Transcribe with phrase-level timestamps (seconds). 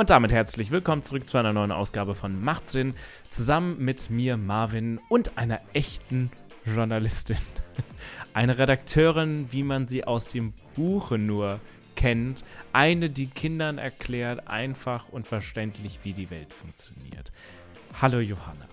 [0.00, 2.94] Und damit herzlich willkommen zurück zu einer neuen Ausgabe von Machtsinn,
[3.28, 6.30] zusammen mit mir, Marvin, und einer echten
[6.64, 7.36] Journalistin.
[8.32, 11.60] Eine Redakteurin, wie man sie aus dem Buche nur
[11.96, 12.46] kennt.
[12.72, 17.30] Eine, die Kindern erklärt, einfach und verständlich, wie die Welt funktioniert.
[18.00, 18.66] Hallo Johanna.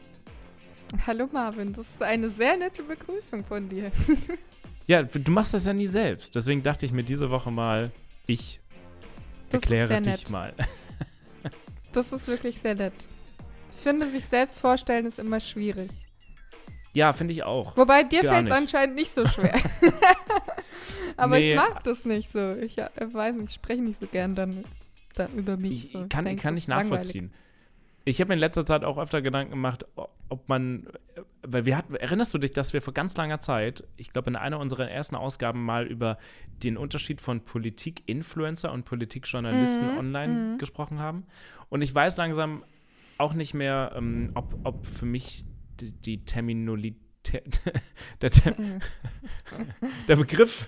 [1.05, 3.91] Hallo Marvin, das ist eine sehr nette Begrüßung von dir.
[4.87, 6.35] ja, du machst das ja nie selbst.
[6.35, 7.91] Deswegen dachte ich mir diese Woche mal,
[8.27, 8.61] ich
[9.49, 10.53] das erkläre dich mal.
[11.97, 12.93] Das ist wirklich sehr nett.
[13.71, 15.89] Ich finde, sich selbst vorstellen ist immer schwierig.
[16.93, 17.75] Ja, finde ich auch.
[17.75, 19.59] Wobei dir fällt es anscheinend nicht so schwer.
[21.17, 21.49] Aber nee.
[21.49, 22.53] ich mag das nicht so.
[22.53, 24.63] Ich äh, weiß nicht, ich spreche nicht so gern dann,
[25.15, 25.89] dann über mich.
[25.91, 26.05] So.
[26.07, 27.31] Kann, ich kann ich nachvollziehen.
[27.31, 27.47] Langweilig.
[28.05, 29.85] Ich habe mir in letzter Zeit auch öfter Gedanken gemacht,
[30.29, 30.87] ob man,
[31.41, 34.35] weil wir hatten, erinnerst du dich, dass wir vor ganz langer Zeit, ich glaube in
[34.35, 36.17] einer unserer ersten Ausgaben mal über
[36.63, 39.97] den Unterschied von Politik-Influencer und Politikjournalisten mhm.
[39.97, 40.57] online mhm.
[40.57, 41.25] gesprochen haben?
[41.69, 42.63] Und ich weiß langsam
[43.17, 45.45] auch nicht mehr, ähm, ob, ob für mich
[45.79, 47.61] die, die Terminalität
[48.21, 48.55] der, der,
[50.07, 50.67] der, Begriff,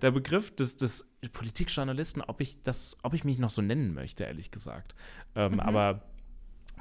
[0.00, 4.24] der Begriff des, des Politikjournalisten, ob ich das, ob ich mich noch so nennen möchte,
[4.24, 4.94] ehrlich gesagt.
[5.34, 5.60] Ähm, mhm.
[5.60, 6.11] Aber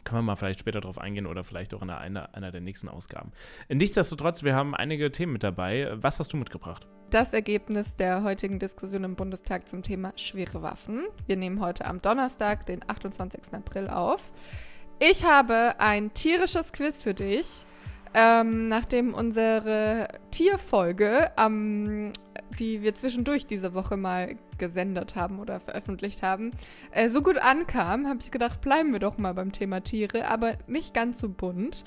[0.03, 2.89] können wir mal vielleicht später drauf eingehen oder vielleicht auch in einer, einer der nächsten
[2.89, 3.31] Ausgaben.
[3.69, 5.91] Nichtsdestotrotz, wir haben einige Themen mit dabei.
[5.95, 6.87] Was hast du mitgebracht?
[7.09, 11.05] Das Ergebnis der heutigen Diskussion im Bundestag zum Thema schwere Waffen.
[11.27, 13.41] Wir nehmen heute am Donnerstag, den 28.
[13.51, 14.31] April auf.
[14.99, 17.65] Ich habe ein tierisches Quiz für dich.
[18.13, 22.11] Ähm, nachdem unsere Tierfolge, ähm,
[22.59, 26.51] die wir zwischendurch diese Woche mal gesendet haben oder veröffentlicht haben,
[26.91, 30.53] äh, so gut ankam, habe ich gedacht, bleiben wir doch mal beim Thema Tiere, aber
[30.67, 31.83] nicht ganz so bunt.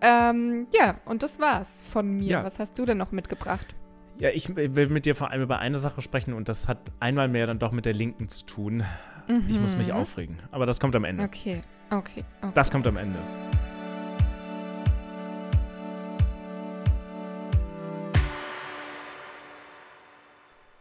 [0.00, 2.28] Ähm, ja, und das war's von mir.
[2.28, 2.44] Ja.
[2.44, 3.74] Was hast du denn noch mitgebracht?
[4.18, 7.28] Ja, ich will mit dir vor allem über eine Sache sprechen und das hat einmal
[7.28, 8.84] mehr dann doch mit der Linken zu tun.
[9.28, 9.44] Mhm.
[9.48, 9.94] Ich muss mich mhm.
[9.94, 10.38] aufregen.
[10.50, 11.24] Aber das kommt am Ende.
[11.24, 12.52] Okay, okay, okay.
[12.54, 13.18] Das kommt am Ende.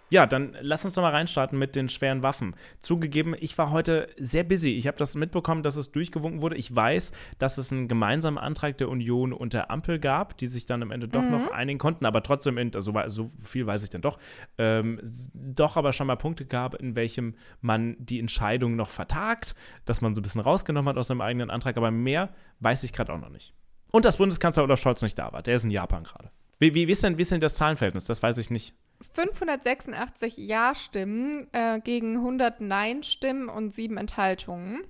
[0.09, 2.55] Ja, dann lass uns doch mal reinstarten mit den schweren Waffen.
[2.81, 4.71] Zugegeben, ich war heute sehr busy.
[4.75, 6.55] Ich habe das mitbekommen, dass es durchgewunken wurde.
[6.55, 10.65] Ich weiß, dass es einen gemeinsamen Antrag der Union und der Ampel gab, die sich
[10.65, 11.31] dann am Ende doch mhm.
[11.31, 14.17] noch einigen konnten, aber trotzdem, in, also so viel weiß ich dann doch,
[14.57, 14.99] ähm,
[15.33, 20.15] doch aber schon mal Punkte gab, in welchem man die Entscheidung noch vertagt, dass man
[20.15, 22.29] so ein bisschen rausgenommen hat aus seinem eigenen Antrag, aber mehr
[22.61, 23.53] weiß ich gerade auch noch nicht.
[23.91, 25.41] Und dass Bundeskanzler Olaf Scholz nicht da war.
[25.41, 26.29] Der ist in Japan gerade.
[26.59, 28.05] Wie, wie, wie, ist denn, wie ist denn das Zahlenverhältnis?
[28.05, 28.73] Das weiß ich nicht.
[29.13, 34.83] 586 Ja-Stimmen äh, gegen 100 Nein-Stimmen und sieben Enthaltungen.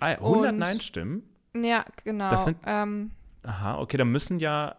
[0.00, 1.22] Ah, 100 Nein-Stimmen?
[1.54, 2.30] Ja, genau.
[2.30, 3.10] Das sind, ähm,
[3.42, 4.76] aha, okay, dann müssen ja,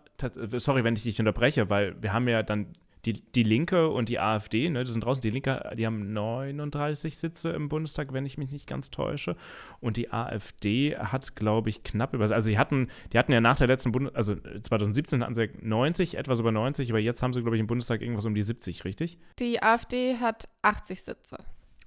[0.58, 2.74] sorry, wenn ich dich unterbreche, weil wir haben ja dann
[3.06, 7.18] die, die Linke und die AfD, ne, die sind draußen, die Linke, die haben 39
[7.18, 9.36] Sitze im Bundestag, wenn ich mich nicht ganz täusche.
[9.80, 13.56] Und die AfD hat, glaube ich, knapp über, also die hatten, die hatten ja nach
[13.56, 17.42] der letzten Bundes, also 2017 hatten sie 90, etwas über 90, aber jetzt haben sie,
[17.42, 19.18] glaube ich, im Bundestag irgendwas um die 70, richtig?
[19.40, 21.38] Die AfD hat 80 Sitze.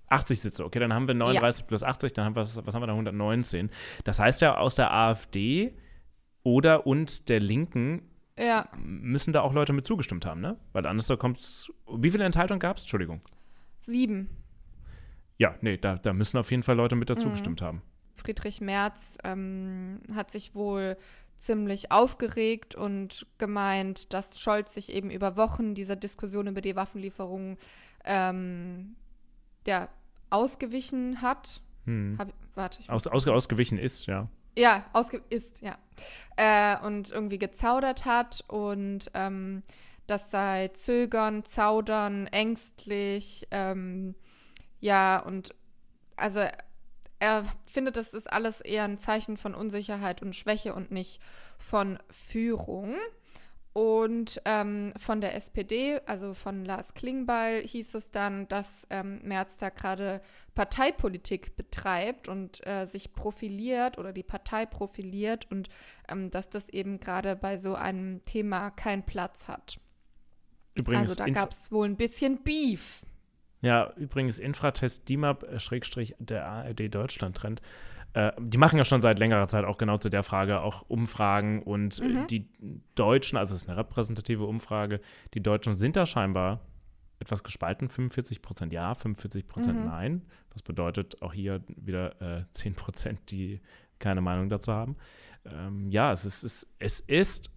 [0.09, 1.67] 80 Sitze, okay, dann haben wir 39 ja.
[1.67, 3.71] plus 80, dann haben wir, was haben wir da, 119.
[4.05, 5.75] Das heißt ja, aus der AfD
[6.43, 8.03] oder und der Linken
[8.39, 8.69] ja.
[8.77, 10.57] müssen da auch Leute mit zugestimmt haben, ne?
[10.73, 11.73] Weil anders kommt es.
[11.87, 12.85] Wie viele Enthaltungen gab es?
[12.85, 13.21] Entschuldigung.
[13.81, 14.29] Sieben.
[15.39, 17.33] Ja, nee, da, da müssen auf jeden Fall Leute mit dazu mhm.
[17.33, 17.83] gestimmt haben.
[18.15, 20.97] Friedrich Merz ähm, hat sich wohl
[21.39, 27.57] ziemlich aufgeregt und gemeint, dass Scholz sich eben über Wochen dieser Diskussion über die Waffenlieferungen
[28.05, 28.95] ähm,
[29.67, 29.89] ja,
[30.31, 31.61] ausgewichen hat.
[31.85, 32.17] Hm.
[32.19, 34.29] Hab, warte, ich Aus, ausge, ausgewichen ist, ja.
[34.57, 35.79] Ja, ausge ist, ja.
[36.37, 39.63] Äh, und irgendwie gezaudert hat und ähm,
[40.07, 44.15] das sei zögern, zaudern, ängstlich, ähm,
[44.81, 45.55] ja, und
[46.17, 46.45] also
[47.19, 51.21] er findet, das ist alles eher ein Zeichen von Unsicherheit und Schwäche und nicht
[51.57, 52.97] von Führung.
[53.75, 59.57] Und ähm, von der SPD, also von Lars Klingbeil, hieß es dann, dass ähm, Merz
[59.59, 60.21] da gerade
[60.55, 65.71] Parteipolitik betreibt und äh, sich profiliert oder die Partei profiliert und
[66.09, 69.81] ähm, dass das eben gerade bei so einem Thema keinen Platz hat.
[70.75, 73.03] Übrigens, also da gab es wohl ein bisschen Beef.
[73.63, 77.63] Ja, übrigens Infratest DIMAP, äh, ARD Deutschland-Trend,
[78.15, 81.63] äh, die machen ja schon seit längerer Zeit auch genau zu der Frage auch Umfragen
[81.63, 82.27] und äh, mhm.
[82.27, 82.49] die
[82.95, 85.01] Deutschen, also es ist eine repräsentative Umfrage,
[85.35, 86.61] die Deutschen sind da scheinbar
[87.19, 89.87] etwas gespalten, 45 Prozent ja, 45 Prozent mhm.
[89.87, 90.23] nein.
[90.51, 93.61] Was bedeutet auch hier wieder äh, 10 Prozent, die
[94.03, 94.97] keine Meinung dazu haben.
[95.47, 97.51] Ähm, ja, es ist, es, es ist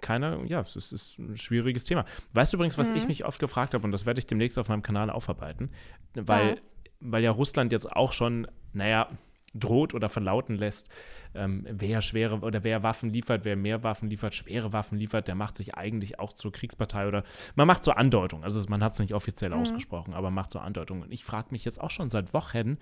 [0.00, 2.04] keine, ja, es ist, ist, ein schwieriges Thema.
[2.32, 2.96] Weißt du übrigens, was mhm.
[2.96, 5.70] ich mich oft gefragt habe, und das werde ich demnächst auf meinem Kanal aufarbeiten,
[6.14, 6.58] weil,
[7.00, 9.08] weil ja Russland jetzt auch schon, naja,
[9.54, 10.88] droht oder verlauten lässt,
[11.34, 15.34] ähm, wer schwere oder wer Waffen liefert, wer mehr Waffen liefert, schwere Waffen liefert, der
[15.34, 17.22] macht sich eigentlich auch zur Kriegspartei oder
[17.54, 18.44] man macht so Andeutungen.
[18.44, 19.58] Also man hat es nicht offiziell mhm.
[19.58, 21.02] ausgesprochen, aber macht so Andeutungen.
[21.04, 22.78] Und ich frage mich jetzt auch schon seit Wochen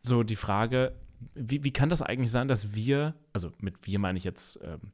[0.00, 0.94] so die Frage,
[1.34, 4.92] wie, wie kann das eigentlich sein, dass wir, also mit wir meine ich jetzt ähm,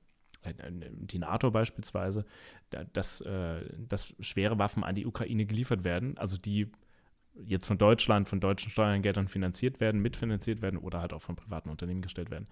[0.72, 2.24] die NATO beispielsweise,
[2.92, 6.70] dass, äh, dass schwere Waffen an die Ukraine geliefert werden, also die
[7.34, 11.70] jetzt von Deutschland, von deutschen Steuergeldern finanziert werden, mitfinanziert werden oder halt auch von privaten
[11.70, 12.46] Unternehmen gestellt werden.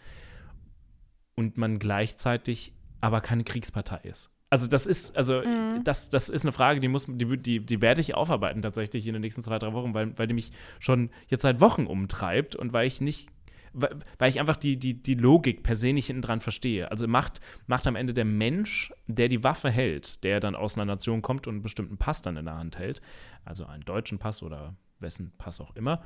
[1.34, 4.30] Und man gleichzeitig aber keine Kriegspartei ist.
[4.50, 5.82] Also das ist, also mhm.
[5.82, 9.14] das, das ist eine Frage, die muss, die, die, die werde ich aufarbeiten tatsächlich in
[9.14, 12.74] den nächsten zwei, drei Wochen, weil, weil die mich schon jetzt seit Wochen umtreibt und
[12.74, 13.30] weil ich nicht
[13.72, 16.90] weil ich einfach die, die, die Logik per se nicht hinten dran verstehe.
[16.90, 20.84] Also macht, macht am Ende der Mensch, der die Waffe hält, der dann aus einer
[20.84, 23.00] Nation kommt und einen bestimmten Pass dann in der Hand hält,
[23.44, 26.02] also einen deutschen Pass oder wessen Pass auch immer,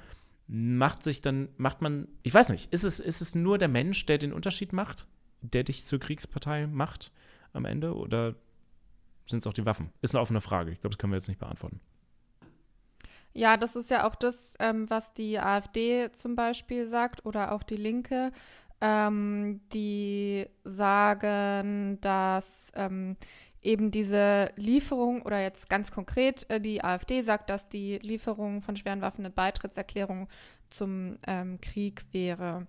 [0.47, 4.07] macht sich dann, macht man, ich weiß nicht, ist es, ist es nur der Mensch,
[4.07, 5.07] der den Unterschied macht,
[5.41, 7.13] der dich zur Kriegspartei macht
[7.53, 8.37] am Ende oder
[9.27, 9.91] sind es auch die Waffen?
[10.03, 10.71] Ist eine offene Frage.
[10.71, 11.81] Ich glaube, das können wir jetzt nicht beantworten.
[13.37, 17.63] Ja, das ist ja auch das, ähm, was die AfD zum Beispiel sagt oder auch
[17.63, 18.33] die Linke.
[18.81, 23.17] Ähm, die sagen, dass ähm,
[23.61, 28.75] eben diese Lieferung oder jetzt ganz konkret äh, die AfD sagt, dass die Lieferung von
[28.77, 30.29] schweren Waffen eine Beitrittserklärung
[30.71, 32.67] zum ähm, Krieg wäre.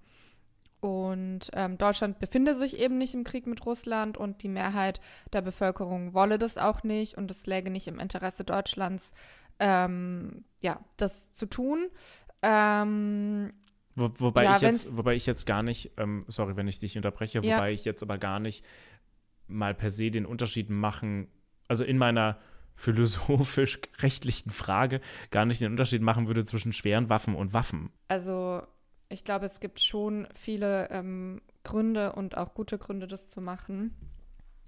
[0.82, 5.00] Und ähm, Deutschland befinde sich eben nicht im Krieg mit Russland und die Mehrheit
[5.32, 9.14] der Bevölkerung wolle das auch nicht und es läge nicht im Interesse Deutschlands,
[9.60, 11.90] ähm, ja, das zu tun.
[12.42, 13.54] Ähm,
[13.96, 16.96] Wo, wobei, ja, ich jetzt, wobei ich jetzt gar nicht, ähm, sorry, wenn ich dich
[16.96, 17.56] unterbreche, ja.
[17.56, 18.66] wobei ich jetzt aber gar nicht
[19.48, 21.28] mal per se den Unterschied machen,
[21.68, 22.38] also in meiner
[22.76, 25.02] philosophisch-rechtlichen Frage
[25.32, 27.92] gar nicht den Unterschied machen würde zwischen schweren Waffen und Waffen.
[28.08, 28.62] Also
[29.10, 33.96] ich glaube, es gibt schon viele ähm, Gründe und auch gute Gründe, das zu machen.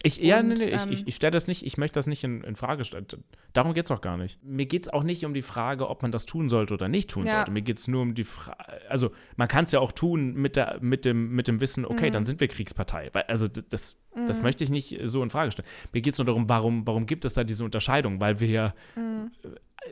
[0.02, 2.24] Ich, ja, nee, nee, ähm, ich, ich, ich stelle das nicht, ich möchte das nicht
[2.24, 3.06] in, in Frage stellen.
[3.52, 4.42] Darum geht es auch gar nicht.
[4.42, 7.10] Mir geht es auch nicht um die Frage, ob man das tun sollte oder nicht
[7.10, 7.38] tun ja.
[7.38, 7.52] sollte.
[7.52, 8.58] Mir geht es nur um die Frage,
[8.90, 12.10] also man kann es ja auch tun mit, der, mit, dem, mit dem Wissen, okay,
[12.10, 12.14] mhm.
[12.14, 13.12] dann sind wir Kriegspartei.
[13.28, 14.28] Also das, mhm.
[14.28, 15.68] das möchte ich nicht so in Frage stellen.
[15.92, 18.22] Mir geht es nur darum, warum, warum gibt es da diese Unterscheidung?
[18.22, 19.32] Weil wir ja mhm.
[19.42, 19.90] äh,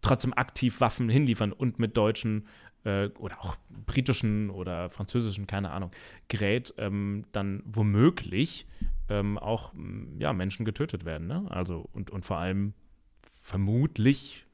[0.00, 2.46] trotzdem aktiv Waffen hinliefern und mit deutschen
[2.84, 5.90] äh, oder auch britischen oder französischen, keine Ahnung,
[6.28, 8.66] Gerät ähm, dann womöglich
[9.08, 9.72] ähm, auch
[10.18, 11.26] ja, Menschen getötet werden.
[11.26, 11.46] Ne?
[11.50, 12.74] Also und, und vor allem
[13.22, 14.46] vermutlich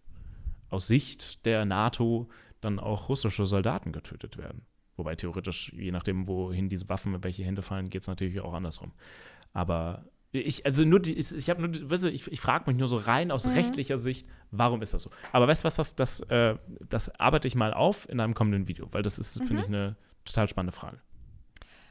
[0.69, 2.29] aus Sicht der NATO
[2.61, 4.63] dann auch russische Soldaten getötet werden.
[4.97, 8.53] Wobei theoretisch, je nachdem, wohin diese Waffen, in welche Hände fallen, geht es natürlich auch
[8.53, 8.93] andersrum.
[9.53, 12.79] Aber ich, also nur die, ich, ich habe nur, weißt du, ich, ich frage mich
[12.79, 13.55] nur so rein aus mhm.
[13.55, 15.11] rechtlicher Sicht, warum ist das so?
[15.33, 16.57] Aber weißt du was, das, das, äh,
[16.89, 19.45] das arbeite ich mal auf in einem kommenden Video, weil das ist, mhm.
[19.45, 21.01] finde ich, eine total spannende Frage.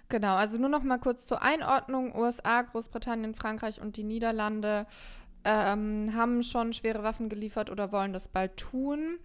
[0.09, 2.15] Genau, also nur noch mal kurz zur Einordnung.
[2.15, 4.87] USA, Großbritannien, Frankreich und die Niederlande
[5.45, 9.19] ähm, haben schon schwere Waffen geliefert oder wollen das bald tun.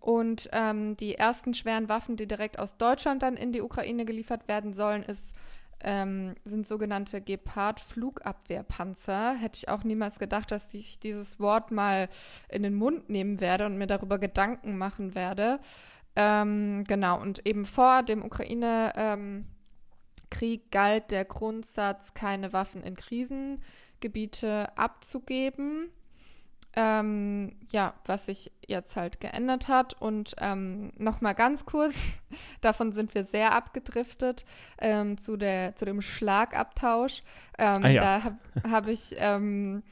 [0.00, 4.48] Und ähm, die ersten schweren Waffen, die direkt aus Deutschland dann in die Ukraine geliefert
[4.48, 5.36] werden sollen, ist
[5.84, 9.34] ähm, sind sogenannte Gepard-Flugabwehrpanzer.
[9.34, 12.08] Hätte ich auch niemals gedacht, dass ich dieses Wort mal
[12.48, 15.60] in den Mund nehmen werde und mir darüber Gedanken machen werde.
[16.14, 19.51] Ähm, genau, und eben vor dem Ukraine-Krieg
[20.40, 25.90] ähm, galt der Grundsatz, keine Waffen in Krisengebiete abzugeben
[26.74, 30.00] ähm, ja, was sich jetzt halt geändert hat.
[30.00, 31.94] Und ähm, nochmal ganz kurz,
[32.60, 34.44] davon sind wir sehr abgedriftet
[34.78, 37.22] ähm, zu, der, zu dem Schlagabtausch.
[37.58, 38.00] Ähm, ah, ja.
[38.00, 38.38] Da habe
[38.70, 39.82] hab ich ähm,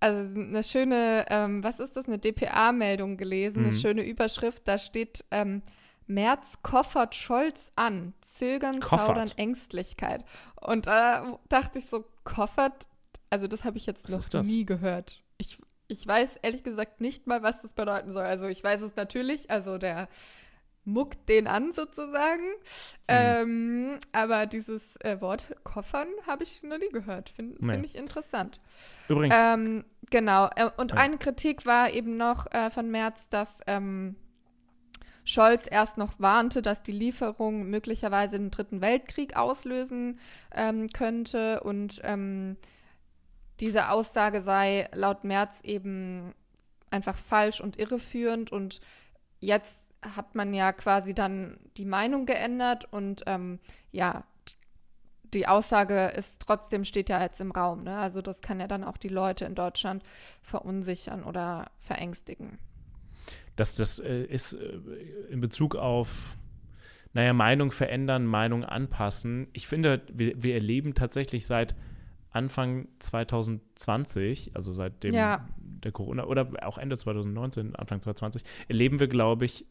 [0.00, 3.68] also eine schöne, ähm, was ist das, eine DPA-Meldung gelesen, mhm.
[3.68, 5.62] eine schöne Überschrift, da steht ähm,
[6.06, 9.06] März koffert Scholz an, Zögern, koffert.
[9.06, 10.24] Zaudern, Ängstlichkeit.
[10.60, 12.86] Und da äh, dachte ich so, koffert,
[13.30, 15.22] also das habe ich jetzt was noch nie gehört.
[15.38, 18.24] Ich, ich weiß ehrlich gesagt nicht mal, was das bedeuten soll.
[18.24, 20.08] Also ich weiß es natürlich, also der
[20.84, 22.42] muckt den an sozusagen.
[22.42, 23.08] Mhm.
[23.08, 27.30] Ähm, aber dieses äh, Wort Koffern habe ich noch nie gehört.
[27.30, 27.72] Finde nee.
[27.72, 28.60] find ich interessant.
[29.08, 29.34] Übrigens.
[29.38, 30.48] Ähm, genau.
[30.56, 30.98] Äh, und ja.
[30.98, 34.16] eine Kritik war eben noch äh, von März, dass ähm,
[35.24, 40.20] Scholz erst noch warnte, dass die Lieferung möglicherweise den Dritten Weltkrieg auslösen
[40.52, 42.56] ähm, könnte und ähm,
[43.60, 46.34] diese Aussage sei laut Merz eben
[46.90, 48.80] einfach falsch und irreführend und
[49.40, 53.58] jetzt hat man ja quasi dann die Meinung geändert und ähm,
[53.90, 54.24] ja,
[55.32, 57.82] die Aussage ist trotzdem steht ja jetzt im Raum.
[57.82, 57.96] Ne?
[57.96, 60.02] Also das kann ja dann auch die Leute in Deutschland
[60.42, 62.58] verunsichern oder verängstigen.
[63.56, 64.78] Dass das äh, ist äh,
[65.30, 66.36] in Bezug auf
[67.12, 69.46] naja, Meinung verändern, Meinung anpassen.
[69.52, 71.76] Ich finde, wir, wir erleben tatsächlich seit
[72.30, 75.46] Anfang 2020, also seit dem Ja.
[75.58, 79.66] der Corona oder auch Ende 2019, Anfang 2020, erleben wir, glaube ich,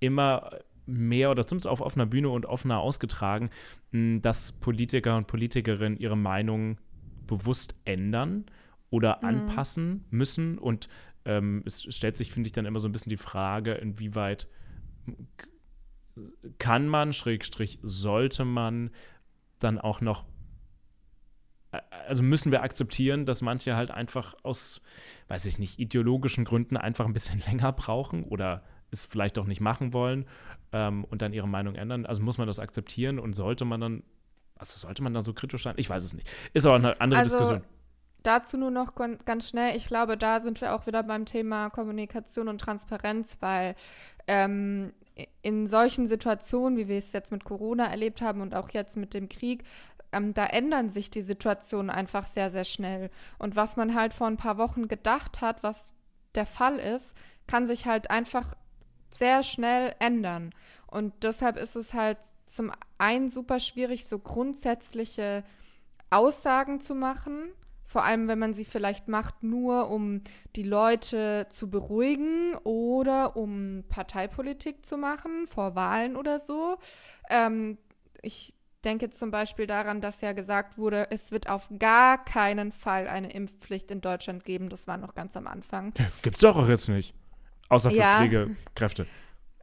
[0.00, 0.50] immer
[0.86, 3.50] mehr oder zumindest auf offener Bühne und offener ausgetragen,
[3.92, 6.78] mh, dass Politiker und Politikerinnen ihre Meinung
[7.26, 8.46] bewusst ändern
[8.90, 9.28] oder Mhm.
[9.28, 10.58] anpassen müssen.
[10.58, 10.88] Und
[11.24, 14.48] ähm, es stellt sich, finde ich, dann immer so ein bisschen die Frage, inwieweit
[16.58, 18.90] kann man, Schrägstrich, sollte man
[19.58, 20.24] dann auch noch,
[21.72, 24.80] äh, also müssen wir akzeptieren, dass manche halt einfach aus,
[25.28, 29.60] weiß ich nicht, ideologischen Gründen einfach ein bisschen länger brauchen oder es vielleicht auch nicht
[29.60, 30.26] machen wollen
[30.72, 32.04] ähm, und dann ihre Meinung ändern.
[32.04, 34.02] Also muss man das akzeptieren und sollte man dann,
[34.56, 35.74] also sollte man dann so kritisch sein?
[35.78, 36.30] Ich weiß es nicht.
[36.52, 37.64] Ist aber eine andere Also, Diskussion.
[38.22, 39.76] Dazu nur noch ganz schnell.
[39.76, 43.74] Ich glaube, da sind wir auch wieder beim Thema Kommunikation und Transparenz, weil
[44.26, 44.92] ähm,
[45.42, 49.12] in solchen Situationen, wie wir es jetzt mit Corona erlebt haben und auch jetzt mit
[49.14, 49.64] dem Krieg,
[50.12, 53.10] ähm, da ändern sich die Situationen einfach sehr, sehr schnell.
[53.38, 55.78] Und was man halt vor ein paar Wochen gedacht hat, was
[56.34, 57.12] der Fall ist,
[57.46, 58.54] kann sich halt einfach
[59.10, 60.54] sehr schnell ändern.
[60.86, 65.42] Und deshalb ist es halt zum einen super schwierig, so grundsätzliche
[66.10, 67.50] Aussagen zu machen.
[67.92, 70.22] Vor allem, wenn man sie vielleicht macht, nur um
[70.56, 76.78] die Leute zu beruhigen oder um Parteipolitik zu machen, vor Wahlen oder so.
[77.28, 77.76] Ähm,
[78.22, 83.08] ich denke zum Beispiel daran, dass ja gesagt wurde, es wird auf gar keinen Fall
[83.08, 84.70] eine Impfpflicht in Deutschland geben.
[84.70, 85.92] Das war noch ganz am Anfang.
[86.22, 87.14] Gibt's doch auch jetzt nicht.
[87.68, 88.16] Außer für Ja.
[88.16, 89.06] Pflegekräfte.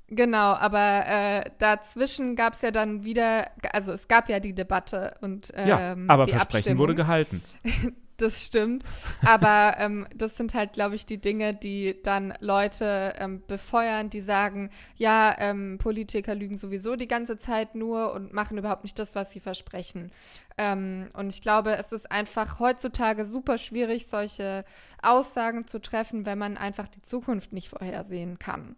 [0.07, 5.15] Genau, aber äh, dazwischen gab es ja dann wieder, also es gab ja die Debatte
[5.21, 6.77] und ähm, Ja, aber Versprechen Abstimmung.
[6.77, 7.43] wurde gehalten.
[8.19, 8.83] Das stimmt.
[9.25, 14.19] Aber ähm, das sind halt, glaube ich, die Dinge, die dann Leute ähm, befeuern, die
[14.19, 19.15] sagen, ja, ähm, Politiker lügen sowieso die ganze Zeit nur und machen überhaupt nicht das,
[19.15, 20.11] was sie versprechen.
[20.57, 24.65] Ähm, und ich glaube, es ist einfach heutzutage super schwierig, solche
[25.01, 28.75] Aussagen zu treffen, wenn man einfach die Zukunft nicht vorhersehen kann.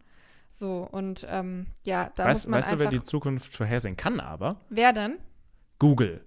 [0.52, 4.20] So, und ähm, ja, da Weißt, muss man weißt du, wer die Zukunft vorhersehen kann,
[4.20, 4.62] aber?
[4.70, 5.18] wer denn?
[5.80, 6.24] Google.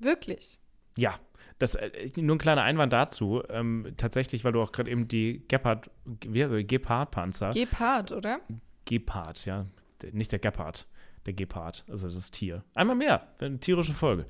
[0.00, 0.58] Wirklich?
[0.96, 1.20] Ja,
[1.58, 3.42] das, äh, nur ein kleiner Einwand dazu.
[3.48, 5.90] Ähm, tatsächlich, weil du auch gerade eben die Gepard?
[6.20, 7.50] Gepard-Panzer.
[7.50, 8.40] Gepard, oder?
[8.84, 9.66] Gepard, ja.
[10.12, 10.88] Nicht der Gepard,
[11.26, 12.64] der Gepard, also das Tier.
[12.74, 14.26] Einmal mehr, eine tierische Folge.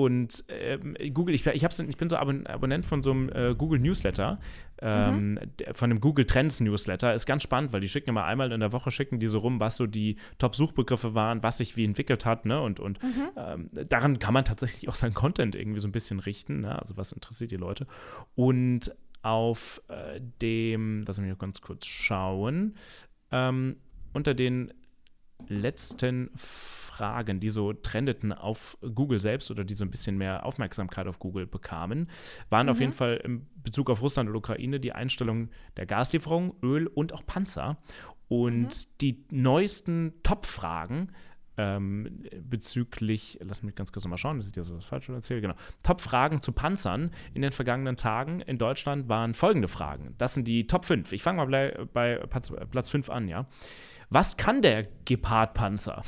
[0.00, 3.80] Und ähm, Google, ich, ich, ich bin so Abon Abonnent von so einem äh, Google
[3.80, 4.40] Newsletter,
[4.80, 7.12] ähm, der, von dem Google Trends Newsletter.
[7.14, 9.60] Ist ganz spannend, weil die schicken immer einmal in der Woche, schicken die so rum,
[9.60, 12.62] was so die Top-Suchbegriffe waren, was sich wie entwickelt hat, ne?
[12.62, 12.98] Und, und
[13.36, 16.80] ähm, daran kann man tatsächlich auch seinen Content irgendwie so ein bisschen richten, ne?
[16.80, 17.86] Also was interessiert die Leute.
[18.34, 22.74] Und auf äh, dem, lass mich noch ganz kurz schauen,
[23.32, 23.76] ähm,
[24.14, 24.72] unter den
[25.48, 31.06] letzten Fragen, die so trendeten auf Google selbst oder die so ein bisschen mehr Aufmerksamkeit
[31.06, 32.08] auf Google bekamen,
[32.50, 36.86] waren auf jeden Fall in Bezug auf Russland und Ukraine die Einstellung der Gaslieferung, Öl
[36.86, 37.78] und auch Panzer.
[38.28, 41.10] Und die neuesten Top-Fragen
[41.56, 45.40] ähm, bezüglich, lass mich ganz kurz nochmal schauen, dass ich dir so was Falsches erzähle,
[45.40, 45.54] genau.
[45.82, 50.14] Top-Fragen zu Panzern in den vergangenen Tagen in Deutschland waren folgende Fragen.
[50.18, 51.12] Das sind die Top 5.
[51.12, 53.46] Ich fange mal bei, bei Platz, Platz 5 an, ja.
[54.10, 56.02] Was kann der Gepard-Panzer?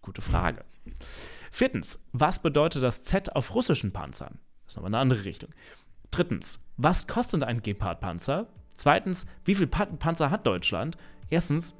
[0.00, 0.64] Gute Frage.
[1.50, 4.38] Viertens, was bedeutet das Z auf russischen Panzern?
[4.64, 5.50] Das ist nochmal eine andere Richtung.
[6.10, 8.46] Drittens, was kostet ein Gepard-Panzer?
[8.74, 10.96] Zweitens, wie viel Pa- Panzer hat Deutschland?
[11.28, 11.78] Erstens,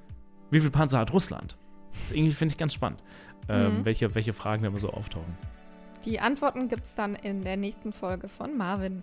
[0.50, 1.56] wie viel Panzer hat Russland?
[1.94, 3.02] Das irgendwie, finde ich, ganz spannend,
[3.48, 5.36] ähm, welche, welche Fragen da immer so auftauchen.
[6.04, 9.02] Die Antworten gibt es dann in der nächsten Folge von Marvin.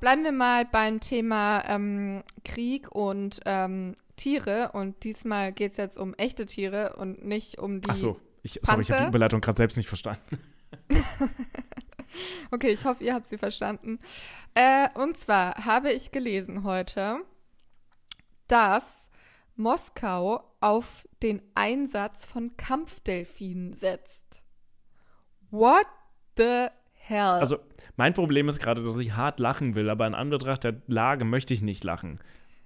[0.00, 4.70] Bleiben wir mal beim Thema ähm, Krieg und ähm, Tiere.
[4.72, 7.90] Und diesmal geht es jetzt um echte Tiere und nicht um die.
[7.90, 10.38] Ach so, ich, sorry, ich habe die Überleitung gerade selbst nicht verstanden.
[12.50, 13.98] Okay, ich hoffe, ihr habt sie verstanden.
[14.54, 17.20] Äh, und zwar habe ich gelesen heute,
[18.46, 18.84] dass
[19.56, 24.42] Moskau auf den Einsatz von Kampfdelfinen setzt.
[25.50, 25.86] What
[26.36, 26.68] the
[27.08, 27.18] hell?
[27.20, 27.58] Also,
[27.96, 31.54] mein Problem ist gerade, dass ich hart lachen will, aber in Anbetracht der Lage möchte
[31.54, 32.20] ich nicht lachen.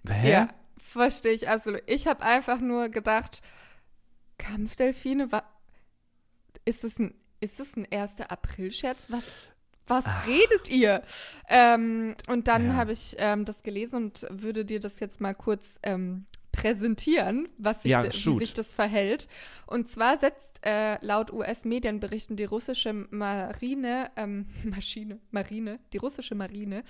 [0.08, 0.30] Hä?
[0.32, 1.82] ja, verstehe ich absolut.
[1.86, 3.40] Ich habe einfach nur gedacht,
[4.38, 5.28] Kampfdelfine,
[6.64, 8.20] ist es ein, ist es ein 1.
[8.20, 9.04] April-Scherz?
[9.08, 9.22] Was,
[9.86, 11.02] was redet ihr?
[11.48, 12.74] Ähm, und dann Ja.
[12.74, 17.82] habe ich ähm, das gelesen und würde dir das jetzt mal kurz ähm, präsentieren, was
[17.82, 19.26] sich, Ja, wie sich das verhält.
[19.66, 26.84] Und zwar setzt äh, laut US-Medienberichten die russische Marine, ähm, Maschine, Marine, die russische Marine,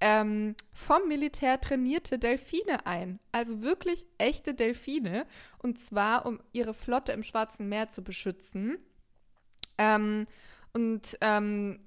[0.00, 3.18] ähm, vom Militär trainierte Delfine ein.
[3.32, 5.26] Also wirklich echte Delfine.
[5.58, 8.78] Und zwar, um ihre Flotte im Schwarzen Meer zu beschützen.
[9.78, 10.26] Ähm,
[10.72, 11.80] und ähm,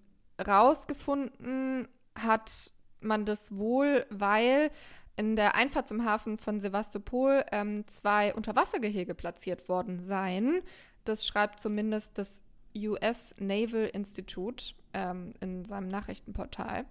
[0.45, 4.71] rausgefunden hat man das wohl, weil
[5.19, 10.61] in der Einfahrt zum Hafen von Sevastopol ähm, zwei Unterwassergehege platziert worden seien.
[11.03, 12.41] Das schreibt zumindest das
[12.77, 16.85] US Naval Institute ähm, in seinem Nachrichtenportal.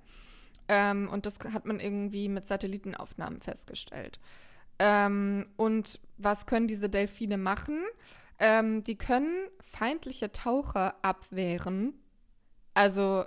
[0.69, 4.21] Ähm, und das hat man irgendwie mit Satellitenaufnahmen festgestellt.
[4.79, 7.81] Ähm, und was können diese Delfine machen?
[8.39, 11.95] Ähm, die können feindliche Taucher abwehren.
[12.75, 13.25] Also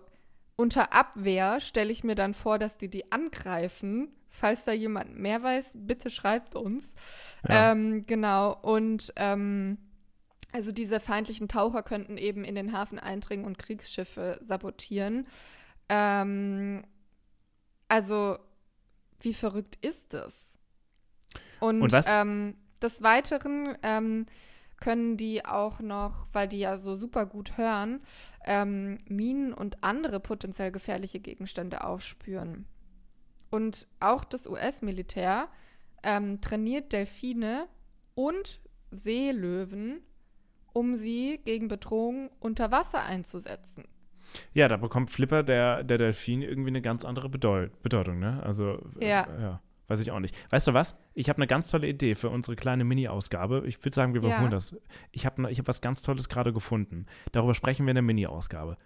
[0.61, 4.09] unter Abwehr stelle ich mir dann vor, dass die die angreifen.
[4.29, 6.85] Falls da jemand mehr weiß, bitte schreibt uns.
[7.49, 7.71] Ja.
[7.73, 8.55] Ähm, genau.
[8.61, 9.77] Und ähm,
[10.53, 15.27] also diese feindlichen Taucher könnten eben in den Hafen eindringen und Kriegsschiffe sabotieren.
[15.89, 16.83] Ähm,
[17.89, 18.37] also,
[19.19, 20.53] wie verrückt ist das?
[21.59, 24.25] Und, Und was- Ähm, des Weiteren ähm,
[24.81, 28.01] können die auch noch, weil die ja so super gut hören,
[28.45, 32.65] ähm, Minen und andere potenziell gefährliche Gegenstände aufspüren.
[33.49, 35.47] Und auch das US-Militär
[36.03, 37.67] ähm, trainiert Delfine
[38.15, 38.59] und
[38.89, 40.01] Seelöwen,
[40.73, 43.85] um sie gegen Bedrohungen unter Wasser einzusetzen.
[44.53, 48.41] Ja, da bekommt Flipper, der, der Delfin, irgendwie eine ganz andere Bedeu Bedeutung, ne?
[48.43, 49.61] Also, äh, Ja.
[49.91, 49.97] Ja.
[49.97, 50.35] Weiß ich auch nicht.
[50.51, 50.97] Weißt du was?
[51.13, 53.63] Ich habe eine ganz tolle Idee für unsere kleine Mini-Ausgabe.
[53.67, 54.27] Ich würde sagen, wir Ja.
[54.29, 54.75] überholen das.
[55.11, 57.05] Ich habe ich hab was ganz Tolles gerade gefunden.
[57.31, 58.77] Darüber sprechen wir in der Mini-Ausgabe.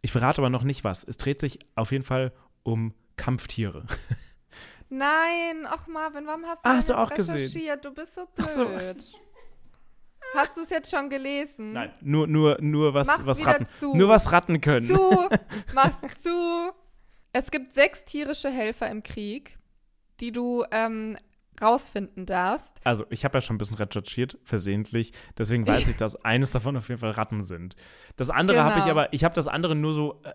[0.00, 1.04] Ich verrate aber noch nicht was.
[1.04, 3.86] Es dreht sich auf jeden Fall um Kampftiere.
[4.88, 7.34] Nein, ach Marvin, warum hast du, denn hast du auch gesehen?
[7.36, 7.84] recherchiert?
[7.84, 8.46] Du bist so blöd.
[8.46, 8.66] Ach so.
[10.34, 11.72] Hast du es jetzt schon gelesen?
[11.72, 13.66] Nein, nur, nur, nur was, Mach's was Ratten.
[13.78, 13.94] zu.
[13.94, 14.86] Nur was Ratten können.
[14.86, 15.28] Zu,
[15.74, 16.72] mach's zu.
[17.32, 19.58] Es gibt sechs tierische Helfer im Krieg,
[20.22, 21.18] die du ähm,
[21.60, 22.80] rausfinden darfst.
[22.84, 25.12] Also, ich habe ja schon ein bisschen recherchiert, versehentlich.
[25.36, 27.76] Deswegen weiß ich, dass eines davon auf jeden Fall Ratten sind.
[28.16, 28.92] Das andere habe ich Genau.
[28.98, 30.32] aber, ich habe das andere nur so, äh,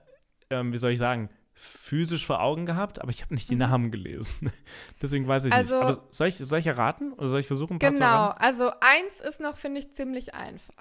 [0.52, 3.90] ähm, wie soll ich sagen, physisch vor Augen gehabt, aber ich habe nicht die Namen
[3.90, 4.52] gelesen.
[5.02, 5.58] Deswegen weiß ich Mhm.
[5.58, 5.84] Also- nicht.
[5.98, 7.14] Aber soll ich, soll ich erraten?
[7.14, 8.44] Oder soll ich versuchen, ein paar zu Genau, erraten?
[8.44, 10.76] also eins ist noch, finde ich, ziemlich einfach.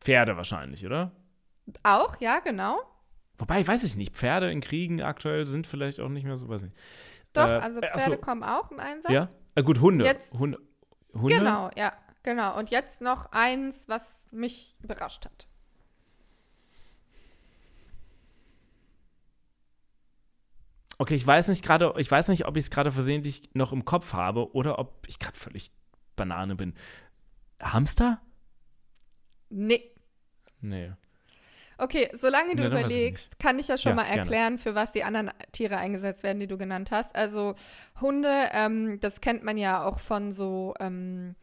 [0.00, 1.12] Pferde wahrscheinlich, oder?
[1.82, 2.78] Auch, ja, genau.
[3.36, 4.16] Wobei, weiß ich nicht.
[4.16, 6.80] Pferde in Kriegen aktuell sind vielleicht auch nicht mehr so, weiß ich nicht.
[7.32, 8.16] Doch, Äh, also äh, Pferde so.
[8.18, 9.12] kommen auch im Einsatz.
[9.12, 9.28] Ja?
[9.54, 10.04] Äh, gut, Hunde.
[10.04, 10.58] Jetzt- Hunde.
[11.14, 11.36] Hunde?
[11.38, 12.56] Genau, ja, genau.
[12.58, 15.46] Und jetzt noch eins, was mich überrascht hat.
[21.00, 23.84] Okay, ich weiß nicht gerade, ich weiß nicht, ob ich es gerade versehentlich noch im
[23.84, 25.70] Kopf habe oder ob ich gerade völlig
[26.16, 26.74] Banane bin.
[27.60, 28.20] Hamster?
[29.48, 29.92] Nee.
[30.60, 30.92] Nee.
[31.78, 34.32] Okay, solange du ich überlegst, kann ich ja schon Ja, mal gerne.
[34.32, 37.14] erklären, für was die anderen Tiere eingesetzt werden, die du genannt hast.
[37.14, 37.54] Also
[38.00, 41.36] Hunde, ähm, das kennt man ja auch von so ähm,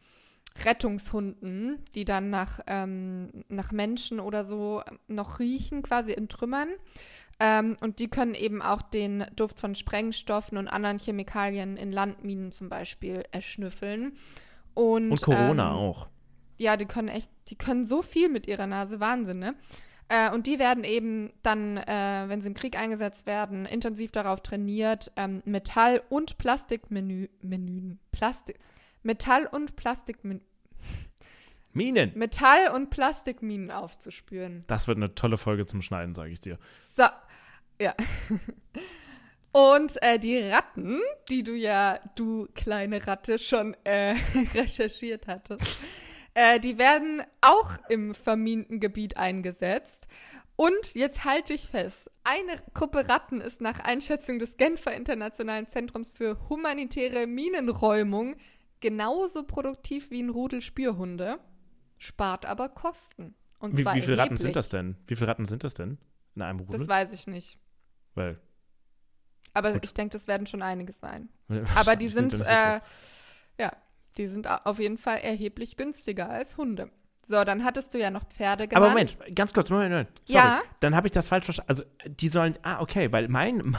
[0.64, 6.68] Rettungshunden, die dann nach, ähm, nach Menschen oder so noch riechen, quasi in Trümmern.
[7.38, 12.50] Ähm, und die können eben auch den Duft von Sprengstoffen und anderen Chemikalien in Landminen
[12.52, 14.16] zum Beispiel erschnüffeln.
[14.74, 16.08] Und, Und Corona ähm, auch.
[16.58, 19.54] ja, die können echt, die können so viel mit ihrer Nase, Wahnsinn, ne?
[20.08, 24.40] Äh, und die werden eben dann, äh, wenn sie im Krieg eingesetzt werden, intensiv darauf
[24.40, 28.58] trainiert, ähm, Metall- und Plastikmenü, Menüen, Plastik,
[29.02, 30.40] Metall- und Plastikmen,
[31.72, 32.12] Minen.
[32.14, 34.64] Metall- und Plastikminen aufzuspüren.
[34.66, 36.58] Das wird eine tolle Folge zum Schneiden, sage ich dir.
[36.96, 37.04] So,
[37.80, 37.94] ja.
[39.52, 44.14] Und äh, die Ratten, die du ja, du kleine Ratte, schon äh,
[44.54, 45.64] recherchiert hattest,
[46.36, 50.06] äh, die werden auch im verminten Gebiet eingesetzt.
[50.54, 56.10] Und jetzt halte ich fest, eine Gruppe Ratten ist nach Einschätzung des Genfer Internationalen Zentrums
[56.10, 58.36] für humanitäre Minenräumung
[58.80, 61.38] genauso produktiv wie ein Rudel Spürhunde,
[61.96, 63.34] spart aber Kosten.
[63.58, 64.96] Und Wie, wie viele Ratten sind das denn?
[65.06, 65.96] Wie viele Ratten sind das denn
[66.34, 66.80] in einem Rudel?
[66.80, 67.58] Das weiß ich nicht.
[68.14, 68.38] Weil,
[69.54, 69.86] Aber Gut.
[69.86, 71.30] ich denke, das werden schon einige sein.
[71.74, 72.80] Aber die sind, nicht äh,
[73.58, 73.72] ja,
[74.16, 76.90] die sind auf jeden Fall erheblich günstiger als Hunde.
[77.22, 78.84] So, dann hattest du ja noch Pferde genannt.
[78.84, 80.08] Aber Moment, ganz kurz, Moment, Moment.
[80.24, 80.62] Sorry, Ja.
[80.78, 81.68] dann habe ich das falsch verstanden.
[81.68, 83.76] Also, die sollen, ah, okay, weil mein,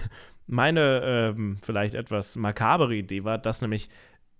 [0.46, 3.88] meine ähm, vielleicht etwas makabere Idee war, dass nämlich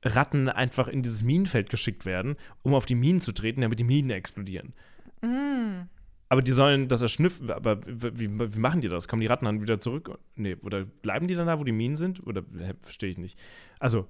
[0.04, 3.84] Ratten einfach in dieses Minenfeld geschickt werden, um auf die Minen zu treten, damit die
[3.84, 4.74] Minen explodieren.
[5.22, 5.88] Mm.
[6.28, 7.50] Aber die sollen das erschnüffeln.
[7.50, 9.08] Aber wie, wie, machen die das?
[9.08, 10.18] Kommen die Ratten dann wieder zurück?
[10.36, 12.24] Nee, oder bleiben die dann da, wo die Minen sind?
[12.26, 12.44] Oder
[12.82, 13.38] verstehe ich nicht.
[13.78, 14.06] Also,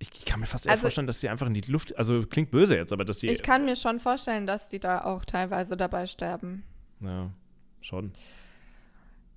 [0.00, 2.22] Ich, ich kann mir fast eher Also- vorstellen, dass sie einfach in die Luft, also
[2.26, 5.24] klingt böse jetzt, aber dass sie, Ich kann mir schon vorstellen, dass die da auch
[5.24, 6.64] teilweise dabei sterben.
[7.00, 7.30] ja,
[7.80, 8.12] schon.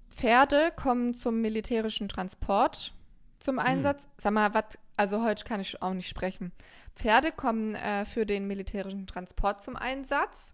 [0.10, 2.93] Pferde kommen zum militärischen Transport
[3.39, 4.08] zum Einsatz.
[4.17, 6.52] Sag mal, was, also heute kann ich auch nicht sprechen.
[6.95, 10.54] Pferde kommen äh, für den militärischen Transport zum Einsatz.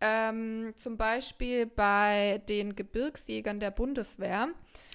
[0.00, 4.48] Ähm, zum Beispiel bei den Gebirgsjägern der Bundeswehr.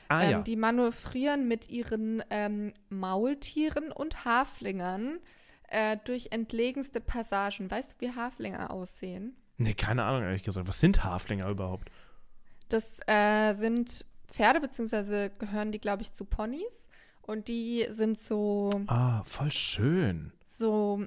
[0.10, 0.42] Ah ähm, ja.
[0.42, 5.20] Die manövrieren mit ihren ähm, Maultieren und Haflingern
[5.70, 7.70] äh, durch entlegenste Passagen.
[7.72, 9.36] Weißt du, wie Haflinger aussehen?
[9.58, 10.68] Nee, keine Ahnung, ehrlich gesagt.
[10.68, 11.90] Was sind Haflinger überhaupt?
[12.70, 16.90] Das äh, sind Pferde, beziehungsweise gehören die, glaube ich, zu Ponys.
[17.22, 20.32] Und die sind so, Ah, voll schön.
[20.46, 21.04] so,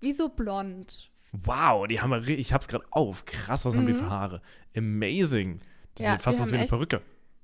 [0.00, 1.10] wie so blond.
[1.32, 3.24] Wow, die haben ich hab's gerade auf.
[3.24, 3.98] Krass, was haben die Mhm.
[3.98, 4.42] für Haare?
[4.76, 5.60] Amazing.
[5.94, 7.00] Das Ja, sieht fast die aus wie eine Perücke.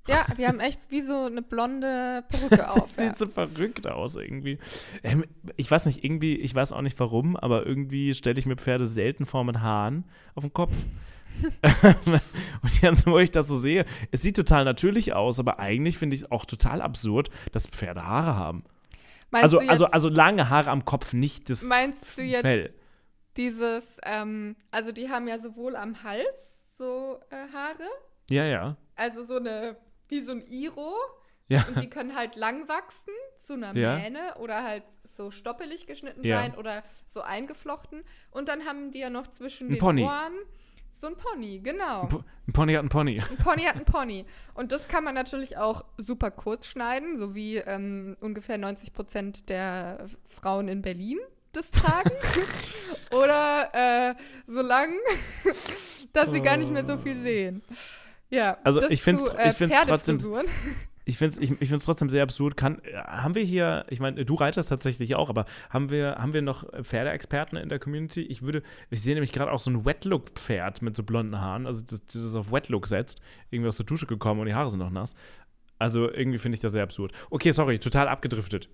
[0.07, 2.91] Ja, die haben echt wie so eine blonde Perücke auf.
[2.91, 3.15] Sieht Ja.
[3.17, 4.57] so verrückt aus irgendwie.
[5.03, 8.55] Ähm, ich weiß nicht, irgendwie, ich weiß auch nicht warum, aber irgendwie stelle ich mir
[8.55, 10.73] Pferde selten vor mit Haaren auf dem Kopf.
[12.63, 16.15] und jetzt, wo ich das so sehe, es sieht total natürlich aus, aber eigentlich finde
[16.15, 18.63] ich es auch total absurd, dass Pferde Haare haben.
[19.29, 22.41] Meinst, Also, du jetzt, also, also lange Haare am Kopf, nicht das meinst du jetzt
[22.41, 22.73] Fell.
[23.35, 26.25] dieses, ähm, also die haben ja sowohl am Hals
[26.77, 27.89] so äh, Haare,
[28.29, 28.77] Ja, ja.
[28.95, 29.75] also so eine,
[30.09, 30.93] wie so ein Iro.
[31.49, 31.65] Ja.
[31.67, 33.13] Und die können halt lang wachsen
[33.45, 33.95] zu einer Ja.
[33.97, 34.83] Mähne oder halt
[35.15, 36.41] so stoppelig geschnitten Ja.
[36.41, 38.03] sein oder so eingeflochten.
[38.31, 40.03] Und dann haben die ja noch zwischen Ein den Pony.
[40.03, 40.33] Ohren
[40.93, 42.01] so ein Pony, genau.
[42.03, 43.19] Ein Po- ein Pony hat ein Pony.
[43.21, 44.25] Ein Pony hat ein Pony.
[44.55, 49.47] Und das kann man natürlich auch super kurz schneiden, so wie ähm, ungefähr 90 Prozent
[49.49, 51.19] der Frauen in Berlin
[51.53, 52.09] das tragen.
[53.11, 53.69] Oder
[54.09, 54.15] äh,
[54.47, 54.93] so lang,
[56.13, 57.63] dass sie gar nicht mehr so viel sehen.
[58.29, 60.19] Ja, Also ich zu, äh, ich trotzdem-.
[61.07, 62.57] Ich finde es ich, ich find's trotzdem sehr absurd.
[62.57, 66.33] Kann, äh, haben wir hier, ich meine, du reitest tatsächlich auch, aber haben wir, haben
[66.33, 68.23] wir noch Pferdeexperten in der Community?
[68.23, 71.81] Ich würde, ich sehe nämlich gerade auch so ein Wetlook-Pferd mit so blonden Haaren, also
[71.81, 74.89] das, das auf Wetlook setzt, irgendwie aus der Dusche gekommen und die Haare sind noch
[74.89, 75.15] nass.
[75.79, 77.13] Also irgendwie finde ich das sehr absurd.
[77.29, 78.67] Okay, sorry, total abgedriftet.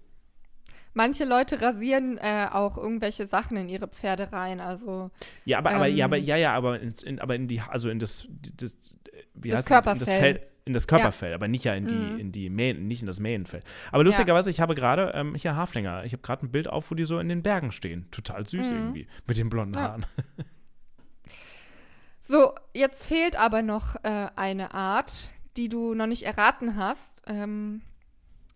[0.94, 4.60] Manche Leute rasieren äh, auch irgendwelche Sachen in ihre Pferde rein.
[4.60, 5.10] Also
[5.46, 6.12] Ja, aber, aber, ja, Ähm.
[6.12, 8.28] aber, ja, ja, aber, ins, in, aber in die, also in das,
[8.58, 8.76] das
[9.34, 9.94] wie Das heißt das?
[9.94, 10.20] In das, Körperfell.
[10.36, 12.20] Fell, in das Körperfell, aber nicht ja in die, Mhm.
[12.20, 13.62] in die Mähen, nicht in das Mähenfell.
[13.92, 16.06] Aber lustigerweise, ich habe gerade ähm, hier Haflinger.
[16.06, 18.10] Ich habe gerade ein Bild auf, wo die so in den Bergen stehen.
[18.12, 18.78] Total süß Mhm.
[18.78, 19.08] irgendwie.
[19.28, 19.82] Mit den blonden Ja.
[19.90, 20.06] Haaren.
[22.26, 27.22] So, jetzt fehlt aber noch äh, eine Art, die du noch nicht erraten hast.
[27.28, 27.82] Ähm,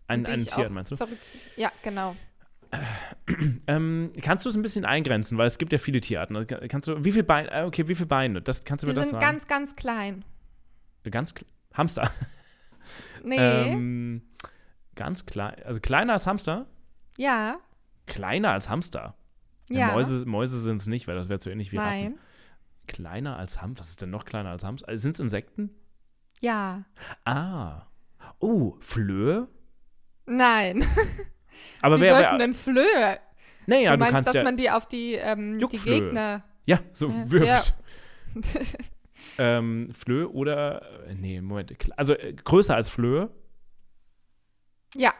[0.06, 0.96] Ein, ein Tier, meinst du?
[0.96, 1.20] verrückt-
[1.56, 2.16] Ja, genau.
[3.66, 6.36] Ähm, kannst du es ein bisschen eingrenzen, weil es gibt ja viele Tierarten.
[6.36, 8.40] Also, Kannst du, wie viele Beine, äh, okay, wie viele Beine?
[8.42, 9.38] Das, kannst du Die mir das sind sagen?
[9.38, 10.24] ganz, ganz klein.
[11.10, 12.10] ganz kl- Hamster.
[13.22, 14.22] Nee, Ähm,
[14.94, 16.66] ganz klein, also kleiner als Hamster?
[17.18, 17.58] ja,
[18.06, 19.14] Kleiner als Hamster.
[19.68, 19.92] ja.
[19.92, 22.02] Mäuse, Mäuse sind es nicht, weil das wäre zu ähnlich wie Ratten.
[22.04, 22.18] Nein,
[22.86, 23.80] Kleiner als Hamster.
[23.80, 24.88] Was ist denn noch kleiner als Hamster?
[24.88, 25.70] Also, sind es Insekten?
[26.40, 26.84] ja,
[27.24, 27.82] Ah.
[28.38, 29.48] Oh, Flöhe?
[30.26, 30.84] nein.
[31.82, 33.18] Aber Wie wer, sollten wer denn Flöhe?
[33.66, 34.42] Naja, du du meinst, kannst dass ja.
[34.44, 35.78] man die auf die, ähm, die.
[35.78, 36.44] Gegner.
[36.66, 37.74] ja, so Ja, wirft.
[39.38, 40.82] ähm, Flöhe oder.
[41.06, 41.74] äh, Nee, Moment.
[41.96, 43.30] Also äh, größer als Flöhe.
[44.94, 45.12] Ja,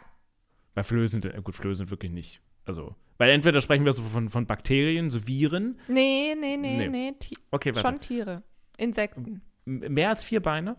[0.75, 1.25] Weil Flöhe sind.
[1.27, 2.41] Äh, gut, Flöhe sind wirklich nicht.
[2.65, 2.95] Also.
[3.19, 5.79] Weil entweder sprechen wir so von, von Bakterien, so Viren.
[5.89, 6.89] nee, nee, nee, Nee.
[6.89, 7.13] nee.
[7.19, 7.87] Ti Okay, warte.
[7.89, 8.43] schon Tiere.
[8.77, 9.43] Insekten.
[9.67, 10.77] M- Mehr als vier Beine?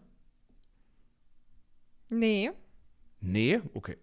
[2.09, 2.51] Nee,
[3.21, 3.97] Nee, okay.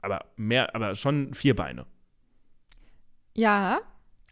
[0.00, 1.86] Aber mehr, aber schon vier Beine.
[3.34, 3.80] ja.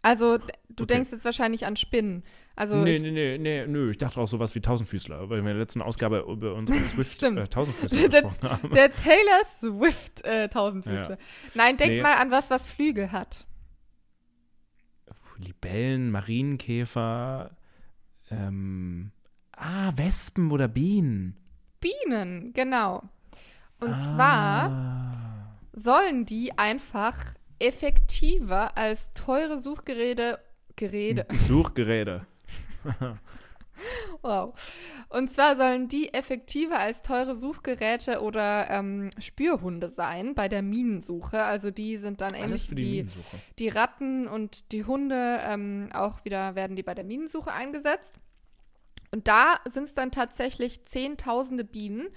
[0.03, 0.85] Also, du Okay.
[0.85, 2.23] denkst jetzt wahrscheinlich an Spinnen.
[2.55, 3.91] Also, nee, nee, nee, nee, nö.
[3.91, 7.21] Ich dachte auch sowas wie Tausendfüßler, weil wir in der letzten Ausgabe über unsere Swift
[7.23, 8.69] äh, Tausendfüßler Der- gesprochen haben.
[8.73, 11.17] der Taylor Swift äh, Tausendfüßler.
[11.55, 12.01] Nein, denk Nee.
[12.01, 13.45] mal an was, was Flügel hat.
[15.37, 17.51] Libellen, Marienkäfer,
[18.31, 19.11] ähm,
[19.51, 21.37] ah, Wespen oder Bienen.
[21.79, 23.03] Bienen, genau.
[23.79, 24.13] Und Ah.
[24.15, 25.26] zwar
[25.77, 27.15] sollen die einfach
[27.59, 30.39] effektiver als teure Suchgeräte
[30.75, 31.25] Geräte.
[31.35, 32.25] Suchgeräte.
[34.23, 34.55] Wow.
[35.09, 41.43] Und zwar sollen die effektiver als teure Suchgeräte oder ähm, Spürhunde sein bei der Minensuche.
[41.43, 43.07] Also die sind dann ähnlich wie die
[43.59, 48.15] die Ratten und die Hunde ähm, auch wieder werden die bei der Minensuche eingesetzt.
[49.11, 52.07] Und da sind es dann tatsächlich zehntausende Bienen,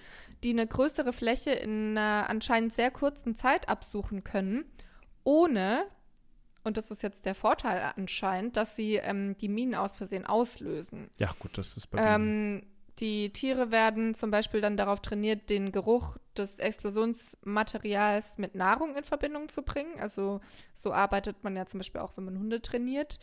[0.43, 4.65] die eine größere Fläche in einer anscheinend sehr kurzen Zeit absuchen können,
[5.25, 5.85] ohne,
[6.65, 11.11] und das ist jetzt der Vorteil anscheinend, dass sie ähm, die Minen aus Versehen auslösen.
[11.19, 11.99] Ja, gut, das ist bei.
[11.99, 12.63] Ähm,
[13.01, 19.05] die Tiere werden zum Beispiel dann darauf trainiert, den Geruch des Explosionsmaterials mit Nahrung in
[19.05, 19.99] Verbindung zu bringen.
[20.01, 20.41] Also
[20.77, 23.19] so arbeitet man ja zum Beispiel auch, wenn man Hunde trainiert.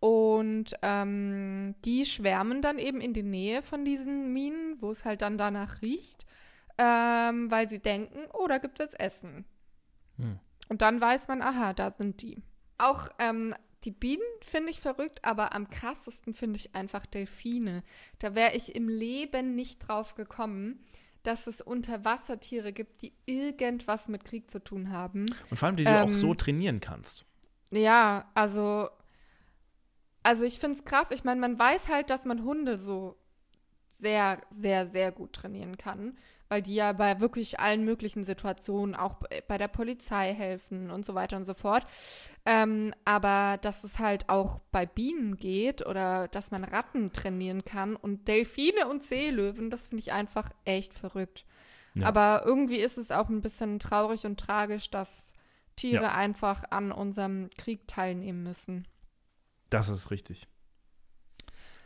[0.00, 5.22] Und ähm, die schwärmen dann eben in die Nähe von diesen Minen, wo es halt
[5.22, 6.26] dann danach riecht,
[6.80, 9.44] ähm, weil sie denken, oh, da gibt es Essen.
[10.16, 10.38] Hm.
[10.68, 12.42] Und dann weiß man, aha, da sind die.
[12.78, 17.82] Auch ähm, die Bienen finde ich verrückt, aber am krassesten finde ich einfach Delfine.
[18.18, 20.82] Da wäre ich im Leben nicht drauf gekommen,
[21.22, 25.26] dass es Unterwassertiere gibt, die irgendwas mit Krieg zu tun haben.
[25.50, 27.26] Und vor allem, die du ähm, auch so trainieren kannst.
[27.70, 28.88] Ja, also,
[30.22, 31.10] also ich finde es krass.
[31.10, 33.19] Ich meine, man weiß halt, dass man Hunde so
[34.00, 36.16] sehr, sehr, sehr gut trainieren kann
[36.50, 39.14] weil die ja bei wirklich allen möglichen Situationen auch
[39.46, 41.86] bei der Polizei helfen und so weiter und so fort.
[42.44, 47.94] Ähm, aber dass es halt auch bei Bienen geht oder dass man Ratten trainieren kann
[47.94, 51.46] und Delfine und Seelöwen, das finde ich einfach echt verrückt.
[51.94, 52.08] Ja.
[52.08, 55.08] Aber irgendwie ist es auch ein bisschen traurig und tragisch, dass
[55.76, 56.14] Tiere ja.
[56.14, 58.88] einfach an unserem Krieg teilnehmen müssen.
[59.70, 60.48] Das ist richtig.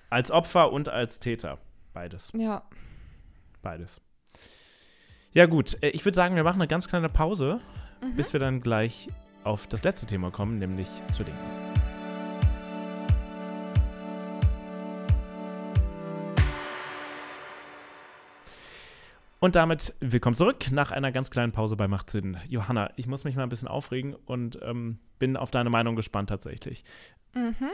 [0.09, 1.59] Als Opfer und als Täter.
[1.95, 2.33] Beides.
[2.35, 2.63] Ja.
[3.63, 4.01] Beides.
[5.33, 5.81] Ja, gut.
[5.81, 7.61] Äh, ich würde sagen, wir machen eine ganz kleine Pause,
[8.03, 8.17] mhm.
[8.17, 9.09] bis wir dann gleich
[9.45, 11.41] auf das letzte Thema kommen, nämlich zu Linken.
[19.39, 22.39] Und damit willkommen zurück nach einer ganz kleinen Pause bei Macht Sinn.
[22.49, 26.31] Johanna, ich muss mich mal ein bisschen aufregen und ähm, bin auf deine Meinung gespannt
[26.31, 26.83] tatsächlich.
[27.35, 27.71] Mhm.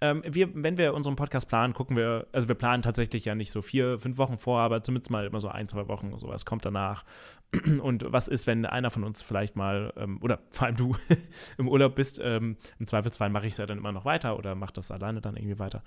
[0.00, 3.50] Ähm, wir, wenn wir unseren Podcast planen, gucken wir, also wir planen tatsächlich ja nicht
[3.50, 6.44] so vier, fünf Wochen vor, aber zumindest mal immer so ein, zwei Wochen und sowas
[6.44, 7.04] kommt danach.
[7.80, 10.96] Und was ist, wenn einer von uns vielleicht mal, ähm, oder vor allem du,
[11.58, 14.54] im Urlaub bist, ähm, im Zweifelsfall mache ich es ja dann immer noch weiter oder
[14.54, 15.82] mache das alleine dann irgendwie weiter.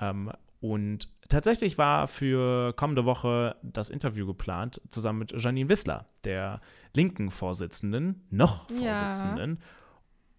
[0.00, 6.60] Ähm, und tatsächlich war für kommende Woche das Interview geplant, zusammen mit Janine Wissler, der
[6.94, 9.58] linken Vorsitzenden, noch Vorsitzenden.
[9.60, 9.66] Ja.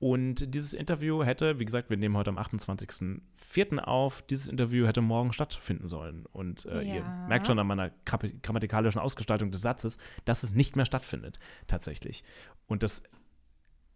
[0.04, 3.80] Und dieses Interview hätte, wie gesagt, wir nehmen heute am 28.04.
[3.80, 6.26] auf, dieses Interview hätte morgen stattfinden sollen.
[6.26, 6.96] Und äh, ja.
[6.96, 12.26] ihr merkt schon an meiner grammatikalischen Ausgestaltung des Satzes, dass es nicht mehr stattfindet, tatsächlich.
[12.68, 13.04] Und das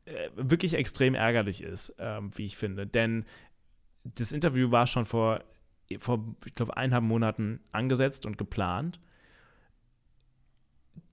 [0.06, 2.88] äh, wirklich extrem ärgerlich ist, äh, wie ich finde.
[2.88, 3.26] Denn
[4.06, 5.44] das Interview war schon vor,
[6.00, 9.02] vor ich glaube, eineinhalb Monaten angesetzt und geplant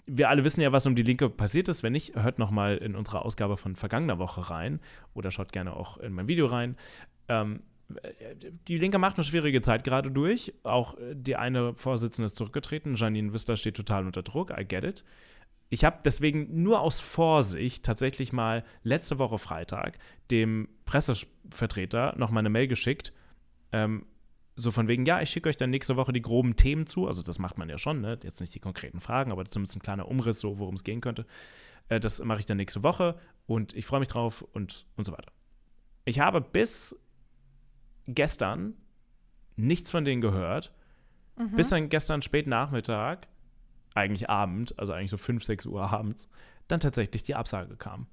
[0.06, 1.82] wir alle wissen ja, was um die Linke passiert ist.
[1.82, 4.80] Wenn nicht, hört noch mal in unserer Ausgabe von vergangener Woche rein
[5.14, 6.76] oder schaut gerne auch in mein Video rein.
[7.28, 7.62] Ähm,
[8.68, 10.54] die Linke macht eine schwierige Zeit gerade durch.
[10.62, 12.96] Auch die eine Vorsitzende ist zurückgetreten.
[12.96, 14.50] Janine Wissler steht total unter Druck.
[14.58, 15.04] I get it.
[15.70, 19.98] Ich habe deswegen nur aus Vorsicht tatsächlich mal letzte Woche Freitag
[20.30, 23.12] dem Pressevertreter noch mal eine Mail geschickt,
[23.72, 24.06] ähm,
[24.56, 27.06] so von wegen, ja, ich schicke euch dann nächste Woche die groben Themen zu.
[27.06, 28.18] Also das macht man ja schon, ne?
[28.22, 31.26] Jetzt nicht die konkreten Fragen, aber zumindest ein kleiner Umriss, so worum es gehen könnte.
[31.88, 35.12] Äh, das mache ich dann nächste Woche und ich freue mich drauf und, und so
[35.12, 35.32] weiter.
[36.04, 36.96] Ich habe bis
[38.06, 38.74] gestern
[39.56, 40.72] nichts von denen gehört.
[41.36, 41.56] Mhm.
[41.56, 43.26] Bis dann gestern spät Nachmittag,
[43.94, 46.28] eigentlich Abend, also eigentlich so 5, 6 Uhr abends,
[46.68, 48.06] dann tatsächlich die Absage kam.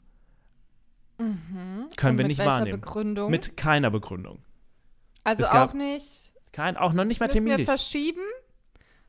[1.19, 1.89] Mhm.
[1.95, 2.81] Können und wir nicht wahrnehmen.
[2.81, 3.29] Begründung?
[3.29, 4.39] Mit keiner Begründung.
[5.23, 7.59] Also auch nicht kein, auch noch nicht mal Müssen terminlich.
[7.59, 8.21] wir verschieben?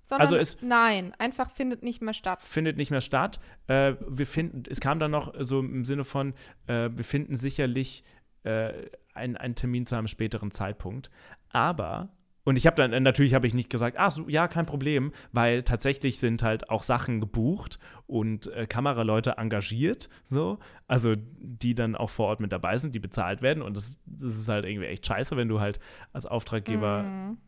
[0.04, 2.42] Sondern also es nein, einfach findet nicht mehr statt.
[2.42, 3.40] Findet nicht mehr statt.
[3.66, 6.34] Äh, wir finden, es kam dann noch so im Sinne von,
[6.66, 8.04] äh, wir finden sicherlich
[8.42, 8.72] äh,
[9.14, 11.10] einen, Termin zu einem späteren Zeitpunkt.
[11.50, 12.10] Aber
[12.44, 15.62] und ich habe dann, natürlich habe ich nicht gesagt, ach so, ja, kein Problem, weil
[15.62, 22.10] tatsächlich sind halt auch Sachen gebucht und äh, Kameraleute engagiert, so, also die dann auch
[22.10, 23.62] vor Ort mit dabei sind, die bezahlt werden.
[23.62, 25.78] Und das, das ist halt irgendwie echt scheiße, wenn du halt
[26.12, 27.38] als Auftraggeber, mhm.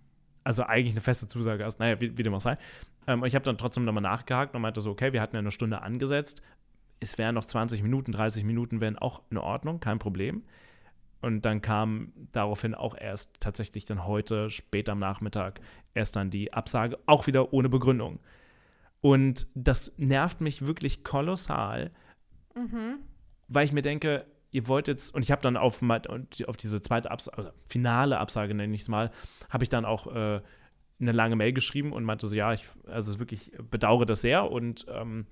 [0.44, 2.57] also eigentlich eine feste Zusage hast, naja, wie, wie dem auch sei.
[3.09, 5.40] Ähm, und ich habe dann trotzdem nochmal nachgehakt und meinte so, okay, wir hatten ja
[5.40, 6.40] eine Stunde angesetzt,
[7.00, 10.44] es wären noch 20 Minuten, 30 Minuten wären auch in Ordnung, kein Problem.
[11.24, 15.58] Und dann kam daraufhin auch erst tatsächlich dann heute, spät am Nachmittag,
[15.94, 18.20] erst dann die Absage, auch wieder ohne Begründung.
[19.00, 21.90] Und das nervt mich wirklich kolossal,
[22.54, 22.98] mhm.
[23.48, 27.10] weil ich mir denke, ihr wollt jetzt, und ich habe dann auf, auf diese zweite
[27.10, 29.10] Absage, also finale Absage nenne ich es mal,
[29.48, 30.42] habe ich dann auch äh,
[31.00, 34.84] eine lange Mail geschrieben und meinte so, ja, ich also wirklich bedauere das sehr und
[34.90, 35.26] ähm,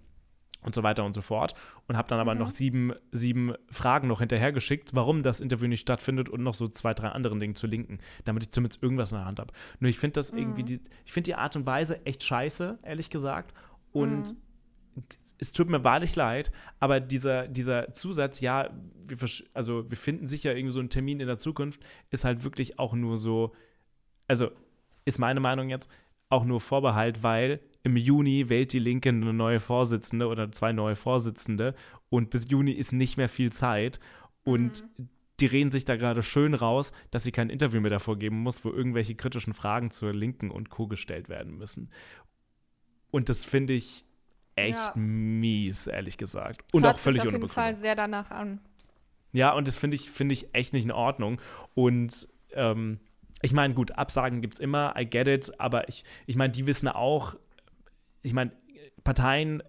[0.63, 1.55] und so weiter und so fort.
[1.89, 2.41] Und habe dann aber mhm.
[2.41, 6.95] noch sieben, sieben Fragen noch hinterhergeschickt, warum das Interview nicht stattfindet und noch so zwei,
[6.95, 9.53] drei anderen Dinge zu linken, damit ich zumindest irgendwas in der Hand habe.
[9.81, 10.39] Nur ich finde das mhm.
[10.39, 13.55] irgendwie, die, ich finde die Art und Weise echt scheiße, ehrlich gesagt.
[13.93, 14.35] Und
[14.95, 15.05] mhm.
[15.39, 18.71] es tut mir wahrlich leid, aber dieser, dieser Zusatz, ja,
[19.07, 19.19] wir,
[19.55, 22.95] also wir finden sicher irgendwie so einen Termin in der Zukunft, ist halt wirklich auch
[22.95, 23.53] nur so,
[24.29, 24.51] also
[25.05, 25.91] ist meine Meinung jetzt,
[26.29, 30.97] auch nur Vorbehalt, weil im Juni wählt die Linke eine neue Vorsitzende oder zwei neue
[30.97, 31.75] Vorsitzende
[32.11, 33.99] und bis Juni ist nicht mehr viel Zeit.
[34.45, 35.09] Und mhm.
[35.41, 38.65] die reden sich da gerade schön raus, dass sie kein Interview mehr davor geben muss,
[38.65, 40.87] wo irgendwelche kritischen Fragen zur Linken und Co.
[40.87, 41.91] gestellt werden müssen.
[43.11, 44.05] Und das finde ich
[44.55, 44.93] echt ja.
[44.95, 46.63] mies, ehrlich gesagt.
[46.73, 47.51] Und Hört auch völlig ohne Begründung.
[47.51, 48.61] auf jeden Fall sehr danach an.
[49.33, 51.41] Ja, und das finde ich, find ich echt nicht in Ordnung.
[51.75, 53.01] Und ähm,
[53.41, 56.67] ich meine, gut, Absagen gibt es immer, I get it, aber ich, ich meine, die
[56.67, 57.37] wissen auch,
[58.23, 58.53] ich meine,
[59.05, 59.63] Parteien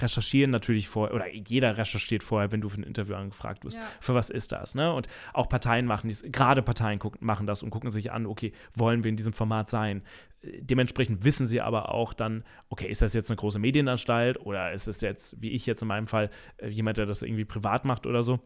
[0.00, 3.76] recherchieren natürlich vorher, oder jeder recherchiert vorher, wenn du für ein Interview angefragt wirst.
[3.76, 3.82] Ja.
[4.00, 4.74] Für was ist das?
[4.74, 4.92] Ne?
[4.92, 8.52] Und auch Parteien machen dies, gerade Parteien gucken, machen das und gucken sich an, okay,
[8.74, 10.02] wollen wir in diesem Format sein?
[10.42, 14.86] Dementsprechend wissen sie aber auch dann, okay, ist das jetzt eine große Medienanstalt oder ist
[14.86, 18.06] es jetzt, wie ich jetzt in meinem Fall, äh, jemand, der das irgendwie privat macht
[18.06, 18.38] oder so,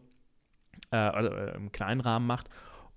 [0.91, 2.49] äh, oder äh, im kleinen Rahmen macht.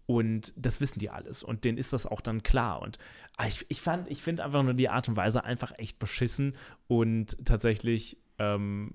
[0.07, 1.42] Und das wissen die alles.
[1.42, 2.81] Und denen ist das auch dann klar.
[2.81, 2.99] Und
[3.37, 6.55] ah, ich, ich fand, ich finde einfach nur die Art und Weise einfach echt beschissen.
[6.87, 8.95] Und tatsächlich ähm,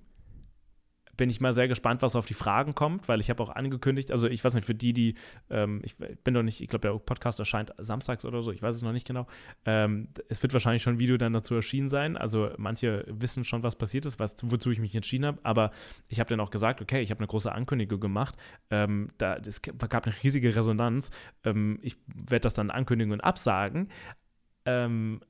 [1.17, 4.11] bin ich mal sehr gespannt, was auf die Fragen kommt, weil ich habe auch angekündigt,
[4.11, 5.15] also ich weiß nicht, für die, die,
[5.49, 8.75] ähm, ich bin noch nicht, ich glaube, der Podcast erscheint samstags oder so, ich weiß
[8.75, 9.27] es noch nicht genau.
[9.65, 12.17] Ähm, es wird wahrscheinlich schon ein Video dann dazu erschienen sein.
[12.17, 15.71] Also manche wissen schon, was passiert ist, was, wozu ich mich entschieden habe, aber
[16.07, 18.35] ich habe dann auch gesagt, okay, ich habe eine große Ankündigung gemacht.
[18.69, 21.11] Ähm, da, es gab eine riesige Resonanz.
[21.43, 23.89] Ähm, ich werde das dann ankündigen und absagen.
[24.65, 25.21] Ähm,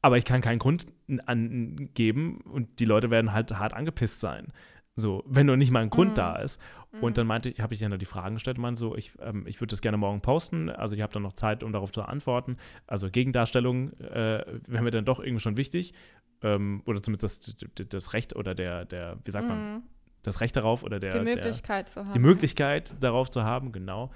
[0.00, 0.86] aber ich kann keinen Grund
[1.26, 4.52] angeben und die Leute werden halt hart angepisst sein.
[4.94, 6.14] So, wenn nur nicht mal ein Grund mm.
[6.14, 6.60] da ist.
[7.00, 7.14] Und mm.
[7.14, 9.70] dann meinte ich, habe ich dann die Fragen gestellt, meinte so, ich, ähm, ich würde
[9.70, 10.70] das gerne morgen posten.
[10.70, 12.56] Also ich habe dann noch Zeit, um darauf zu antworten.
[12.88, 15.94] Also Gegendarstellung äh, wäre mir dann doch irgendwie schon wichtig.
[16.42, 19.48] Ähm, oder zumindest das, das, Recht oder der, der, wie sagt mm.
[19.48, 19.82] man,
[20.24, 21.18] das Recht darauf oder der.
[21.18, 22.12] Die Möglichkeit der, zu haben.
[22.12, 24.10] Die Möglichkeit darauf zu haben, genau.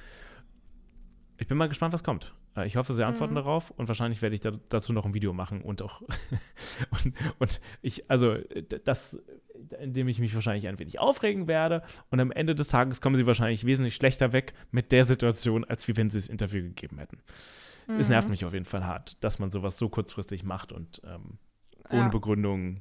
[1.39, 2.35] Ich bin mal gespannt, was kommt.
[2.57, 3.37] Äh, ich hoffe, sie antworten mhm.
[3.37, 6.03] darauf und wahrscheinlich werde ich da, dazu noch ein Video machen und auch
[6.91, 8.37] und, und ich, also
[8.85, 9.21] das,
[9.81, 13.27] indem ich mich wahrscheinlich ein wenig aufregen werde und am Ende des Tages kommen sie
[13.27, 17.19] wahrscheinlich wesentlich schlechter weg mit der Situation, als wie wenn sie das Interview gegeben hätten.
[17.87, 17.99] Mhm.
[17.99, 21.39] Es nervt mich auf jeden Fall hart, dass man sowas so kurzfristig macht und ähm,
[21.91, 22.09] ohne ja.
[22.09, 22.81] Begründung,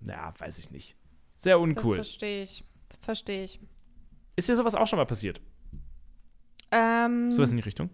[0.00, 0.96] naja, weiß ich nicht.
[1.36, 1.98] Sehr uncool.
[1.98, 2.64] Das verstehe ich.
[3.00, 3.60] Verstehe ich.
[4.36, 5.40] Ist dir sowas auch schon mal passiert?
[6.70, 7.90] Ähm, sowas in die Richtung?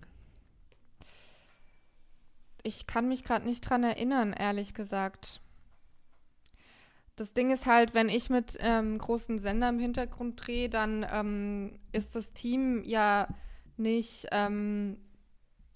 [2.66, 5.40] Ich kann mich gerade nicht dran erinnern, ehrlich gesagt.
[7.14, 11.78] Das Ding ist halt, wenn ich mit ähm, großen Sender im Hintergrund drehe, dann ähm,
[11.92, 13.28] ist das Team ja
[13.76, 14.98] nicht ähm,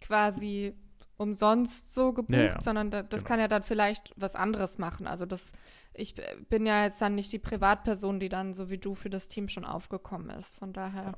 [0.01, 0.75] quasi
[1.17, 2.61] umsonst so gebucht, ja, ja.
[2.61, 3.29] sondern da, das genau.
[3.29, 5.07] kann ja dann vielleicht was anderes machen.
[5.07, 5.53] Also das,
[5.95, 6.15] ich
[6.49, 9.49] bin ja jetzt dann nicht die Privatperson, die dann so wie du für das Team
[9.49, 10.55] schon aufgekommen ist.
[10.59, 11.15] Von daher ja.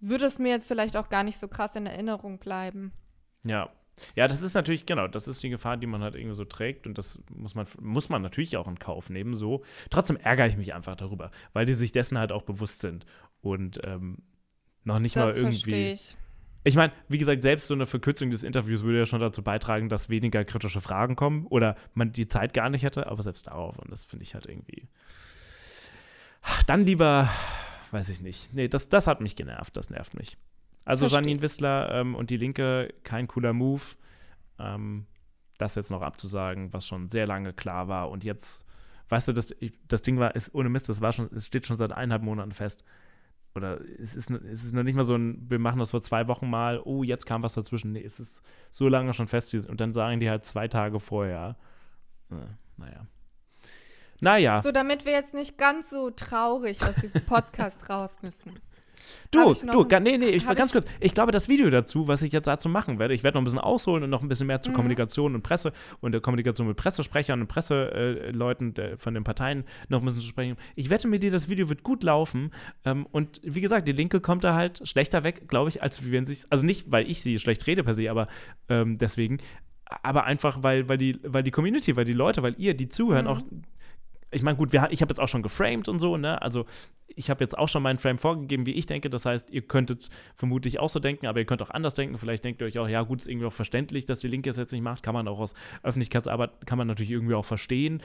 [0.00, 2.92] würde es mir jetzt vielleicht auch gar nicht so krass in Erinnerung bleiben.
[3.44, 3.70] Ja,
[4.14, 6.86] ja, das ist natürlich, genau, das ist die Gefahr, die man halt irgendwie so trägt
[6.86, 9.62] und das muss man, muss man natürlich auch in Kauf nehmen, so.
[9.90, 13.06] Trotzdem ärgere ich mich einfach darüber, weil die sich dessen halt auch bewusst sind
[13.40, 14.18] und ähm,
[14.84, 15.92] noch nicht das mal irgendwie.
[15.92, 16.16] Ich.
[16.62, 19.88] Ich meine, wie gesagt, selbst so eine Verkürzung des Interviews würde ja schon dazu beitragen,
[19.88, 23.78] dass weniger kritische Fragen kommen oder man die Zeit gar nicht hätte, aber selbst darauf
[23.78, 24.86] und das finde ich halt irgendwie.
[26.66, 27.30] Dann lieber,
[27.92, 28.52] weiß ich nicht.
[28.52, 30.36] Nee, das, das hat mich genervt, das nervt mich.
[30.84, 31.20] Also Verstehe.
[31.20, 33.82] Janine Wissler ähm, und die Linke, kein cooler Move.
[34.58, 35.06] Ähm,
[35.58, 38.10] das jetzt noch abzusagen, was schon sehr lange klar war.
[38.10, 38.64] Und jetzt,
[39.08, 39.54] weißt du, das,
[39.88, 42.52] das Ding war, ist ohne Mist, das war schon, es steht schon seit eineinhalb Monaten
[42.52, 42.84] fest.
[43.54, 46.28] Oder es ist, es ist noch nicht mal so ein, wir machen das vor zwei
[46.28, 47.92] Wochen mal, oh, jetzt kam was dazwischen.
[47.92, 49.54] Nee, es ist so lange schon fest.
[49.68, 51.56] Und dann sagen die halt zwei Tage vorher.
[52.30, 52.36] Äh,
[52.76, 53.06] naja.
[54.20, 54.62] Naja.
[54.62, 58.60] So, damit wir jetzt nicht ganz so traurig aus diesem Podcast raus müssen.
[59.30, 60.86] Du, du, nee, nee, ich, ganz ich kurz.
[60.98, 63.44] Ich glaube, das Video dazu, was ich jetzt dazu machen werde, ich werde noch ein
[63.44, 64.74] bisschen ausholen und noch ein bisschen mehr zu mhm.
[64.74, 70.00] Kommunikation und Presse und der Kommunikation mit Pressesprechern und Presseleuten äh, von den Parteien noch
[70.00, 70.56] ein bisschen zu sprechen.
[70.74, 72.52] Ich wette mit dir, das Video wird gut laufen.
[72.84, 76.26] Ähm, und wie gesagt, die Linke kommt da halt schlechter weg, glaube ich, als wenn
[76.26, 78.26] sich, also nicht, weil ich sie schlecht rede per se, aber
[78.68, 79.38] ähm, deswegen,
[80.02, 83.24] aber einfach, weil, weil, die, weil die Community, weil die Leute, weil ihr, die zuhören,
[83.24, 83.30] mhm.
[83.30, 83.40] auch
[84.30, 86.40] ich meine, gut, wir, ich habe jetzt auch schon geframed und so, ne?
[86.40, 86.66] Also
[87.08, 89.10] ich habe jetzt auch schon meinen Frame vorgegeben, wie ich denke.
[89.10, 92.16] Das heißt, ihr könntet vermutlich auch so denken, aber ihr könnt auch anders denken.
[92.18, 94.56] Vielleicht denkt ihr euch auch, ja, gut, ist irgendwie auch verständlich, dass die Linke es
[94.56, 95.02] jetzt nicht macht.
[95.02, 98.02] Kann man auch aus Öffentlichkeitsarbeit, kann man natürlich irgendwie auch verstehen.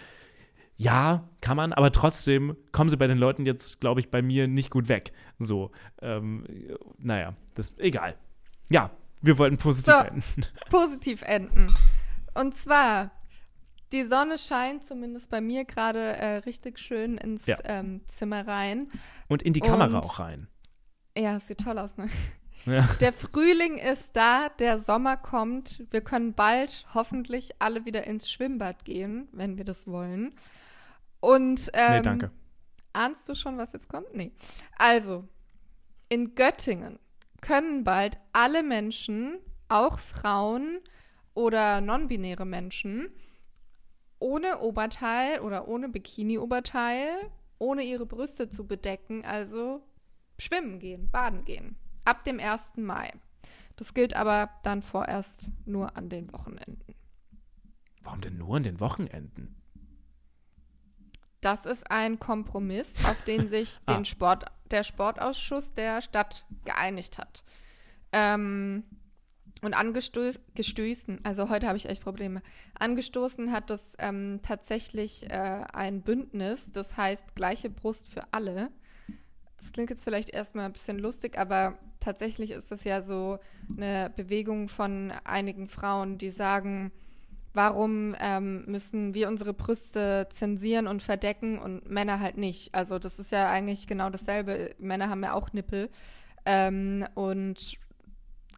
[0.77, 4.47] Ja, kann man, aber trotzdem kommen sie bei den Leuten jetzt, glaube ich, bei mir
[4.47, 5.13] nicht gut weg.
[5.39, 5.71] So,
[6.01, 6.43] ähm,
[6.97, 8.15] naja, das egal.
[8.69, 10.45] Ja, wir wollten positiv so, enden.
[10.69, 11.73] Positiv enden.
[12.33, 13.11] Und zwar
[13.95, 17.57] die Sonne scheint zumindest bei mir gerade äh, richtig schön ins ja.
[17.63, 18.91] ähm, Zimmer rein.
[19.27, 20.47] Und in die Kamera Und, auch rein.
[21.17, 22.09] Ja, sieht toll aus, ne?
[22.67, 22.89] Ja.
[22.99, 25.83] Der Frühling ist da, der Sommer kommt.
[25.91, 30.33] Wir können bald hoffentlich alle wieder ins Schwimmbad gehen, wenn wir das wollen.
[31.19, 32.31] Und ähm, nee, danke.
[32.91, 34.15] Ahnst du schon, was jetzt kommt?
[34.15, 34.31] Nee.
[34.79, 35.27] Also,
[36.09, 36.97] in Göttingen
[37.39, 39.37] können bald alle Menschen,
[39.69, 40.79] auch Frauen
[41.35, 43.11] oder non-binäre Menschen,
[44.19, 47.07] ohne Oberteil oder ohne Bikini-Oberteil,
[47.59, 49.81] ohne ihre Brüste zu bedecken, also
[50.39, 51.75] schwimmen gehen, baden gehen.
[52.03, 52.61] Ab dem 1.
[52.77, 53.11] Mai.
[53.75, 56.95] Das gilt aber dann vorerst nur an den Wochenenden.
[58.01, 59.55] Warum denn nur an den Wochenenden?
[61.41, 63.95] Das ist ein Kompromiss, auf den sich ah.
[63.95, 67.43] den Sport, der Sportausschuss der Stadt geeinigt hat.
[68.11, 68.83] Ähm,
[69.61, 72.41] und angestoßen, also heute habe ich echt Probleme.
[72.77, 78.69] Angestoßen hat das ähm, tatsächlich äh, ein Bündnis, das heißt gleiche Brust für alle.
[79.57, 83.39] Das klingt jetzt vielleicht erstmal ein bisschen lustig, aber tatsächlich ist das ja so
[83.75, 86.91] eine Bewegung von einigen Frauen, die sagen,
[87.53, 92.75] warum ähm, müssen wir unsere Brüste zensieren und verdecken und Männer halt nicht?
[92.75, 94.75] Also das ist ja eigentlich genau dasselbe.
[94.77, 95.89] Männer haben ja auch Nippel.
[96.45, 97.77] Ähm, und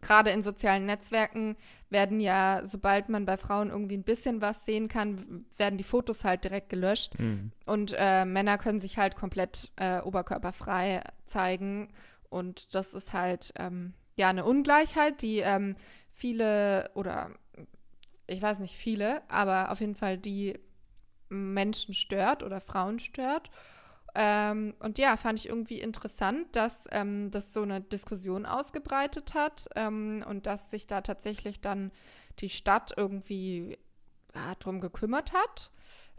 [0.01, 1.55] gerade in sozialen Netzwerken
[1.89, 6.23] werden ja, sobald man bei Frauen irgendwie ein bisschen was sehen kann, werden die Fotos
[6.23, 7.17] halt direkt gelöscht.
[7.17, 7.51] Mhm.
[7.65, 11.89] Und äh, Männer können sich halt komplett äh, oberkörperfrei zeigen.
[12.29, 15.75] Und das ist halt ähm, ja eine Ungleichheit, die ähm,
[16.11, 17.31] viele oder
[18.27, 20.59] ich weiß nicht viele, aber auf jeden Fall die
[21.29, 23.49] Menschen stört oder Frauen stört.
[24.19, 29.69] Ähm, und ja, fand ich irgendwie interessant, dass ähm, das so eine Diskussion ausgebreitet hat
[29.75, 31.91] ähm, und dass sich da tatsächlich dann
[32.39, 33.77] die Stadt irgendwie
[34.33, 35.71] ja, drum gekümmert hat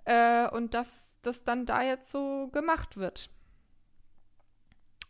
[0.05, 3.31] äh, und dass das dann da jetzt so gemacht wird.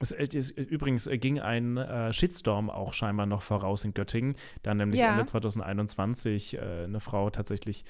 [0.01, 4.72] Es, es, übrigens äh, ging ein äh, Shitstorm auch scheinbar noch voraus in Göttingen, da
[4.72, 5.12] nämlich ja.
[5.12, 7.84] Ende 2021 äh, eine Frau tatsächlich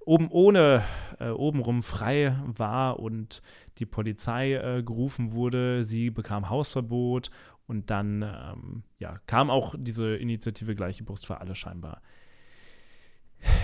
[0.00, 0.82] oben ohne,
[1.20, 3.42] äh, obenrum frei war und
[3.78, 5.84] die Polizei äh, gerufen wurde.
[5.84, 7.30] Sie bekam Hausverbot
[7.66, 12.02] und dann ähm, ja, kam auch diese Initiative Gleiche Brust für alle scheinbar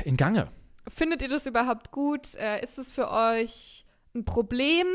[0.04, 0.46] in Gange.
[0.86, 2.34] Findet ihr das überhaupt gut?
[2.36, 3.84] Äh, ist es für euch
[4.14, 4.86] ein Problem?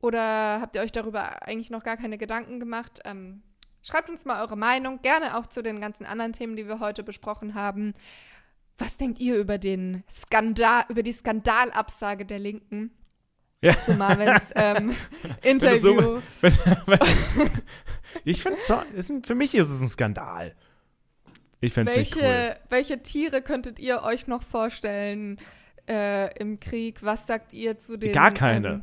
[0.00, 3.00] Oder habt ihr euch darüber eigentlich noch gar keine Gedanken gemacht?
[3.04, 3.42] Ähm,
[3.82, 7.02] schreibt uns mal eure Meinung, gerne auch zu den ganzen anderen Themen, die wir heute
[7.02, 7.94] besprochen haben.
[8.78, 12.92] Was denkt ihr über den Skandal, über die Skandalabsage der Linken?
[13.60, 13.74] Ja.
[13.84, 14.94] Zu Marvins ähm,
[15.42, 16.00] Interview.
[16.00, 16.52] So, wenn,
[16.86, 17.50] wenn,
[18.24, 18.58] ich finde
[19.24, 20.54] für mich ist es ein Skandal.
[21.60, 22.54] Ich finde es cool.
[22.70, 25.40] Welche Tiere könntet ihr euch noch vorstellen
[25.88, 27.02] äh, im Krieg?
[27.02, 28.12] Was sagt ihr zu den.
[28.12, 28.68] Gar keine.
[28.68, 28.82] Ähm,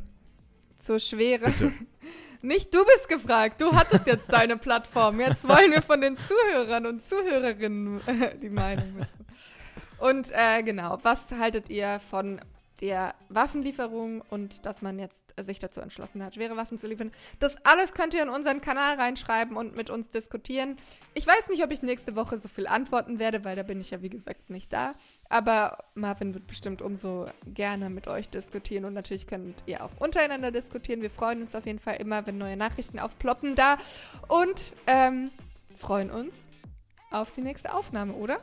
[0.86, 1.52] so schwere.
[2.42, 5.20] Nicht du bist gefragt, du hattest jetzt deine Plattform.
[5.20, 9.26] Jetzt wollen wir von den Zuhörern und Zuhörerinnen äh, die Meinung wissen.
[9.98, 12.40] Und äh, genau, was haltet ihr von
[12.80, 17.12] der Waffenlieferung und dass man jetzt sich dazu entschlossen hat, schwere Waffen zu liefern.
[17.38, 20.76] Das alles könnt ihr in unseren Kanal reinschreiben und mit uns diskutieren.
[21.14, 23.90] Ich weiß nicht, ob ich nächste Woche so viel antworten werde, weil da bin ich
[23.90, 24.92] ja wie gesagt nicht da.
[25.28, 30.50] Aber Marvin wird bestimmt umso gerne mit euch diskutieren und natürlich könnt ihr auch untereinander
[30.50, 31.02] diskutieren.
[31.02, 33.78] Wir freuen uns auf jeden Fall immer, wenn neue Nachrichten aufploppen da
[34.28, 35.30] und ähm,
[35.76, 36.34] freuen uns
[37.10, 38.40] auf die nächste Aufnahme, oder?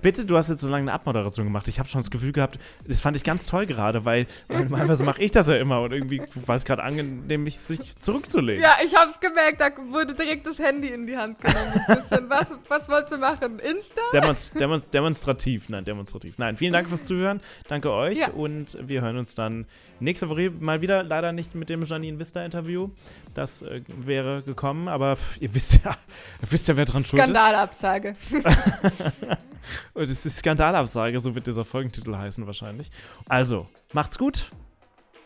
[0.00, 1.68] Bitte, du hast jetzt so lange eine Abmoderation gemacht.
[1.68, 5.22] Ich habe schon das Gefühl gehabt, das fand ich ganz toll gerade, weil normalerweise mache
[5.22, 8.62] ich das ja immer und irgendwie war es gerade angenehm, mich sich zurückzulegen.
[8.62, 12.28] Ja, ich habe es gemerkt, da wurde direkt das Handy in die Hand genommen.
[12.28, 13.58] was, was wolltest du machen?
[13.58, 14.00] Insta?
[14.14, 16.38] Demonst demonst demonstrativ, nein, demonstrativ.
[16.38, 17.42] Nein, vielen Dank fürs Zuhören.
[17.68, 18.30] Danke euch ja.
[18.30, 19.66] und wir hören uns dann
[20.00, 21.02] nächste Woche mal wieder.
[21.02, 22.88] Leider nicht mit dem Janine Vista-Interview.
[23.34, 25.90] Das äh, wäre gekommen, aber ihr wisst ja,
[26.42, 27.28] ihr wisst ja, wer dran schuld ist.
[27.28, 28.16] Skandalabsage.
[29.94, 32.90] Und es ist Skandalabsage, so wird dieser Folgentitel heißen wahrscheinlich.
[33.28, 34.50] Also, macht's gut.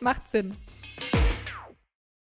[0.01, 0.57] Macht Sinn.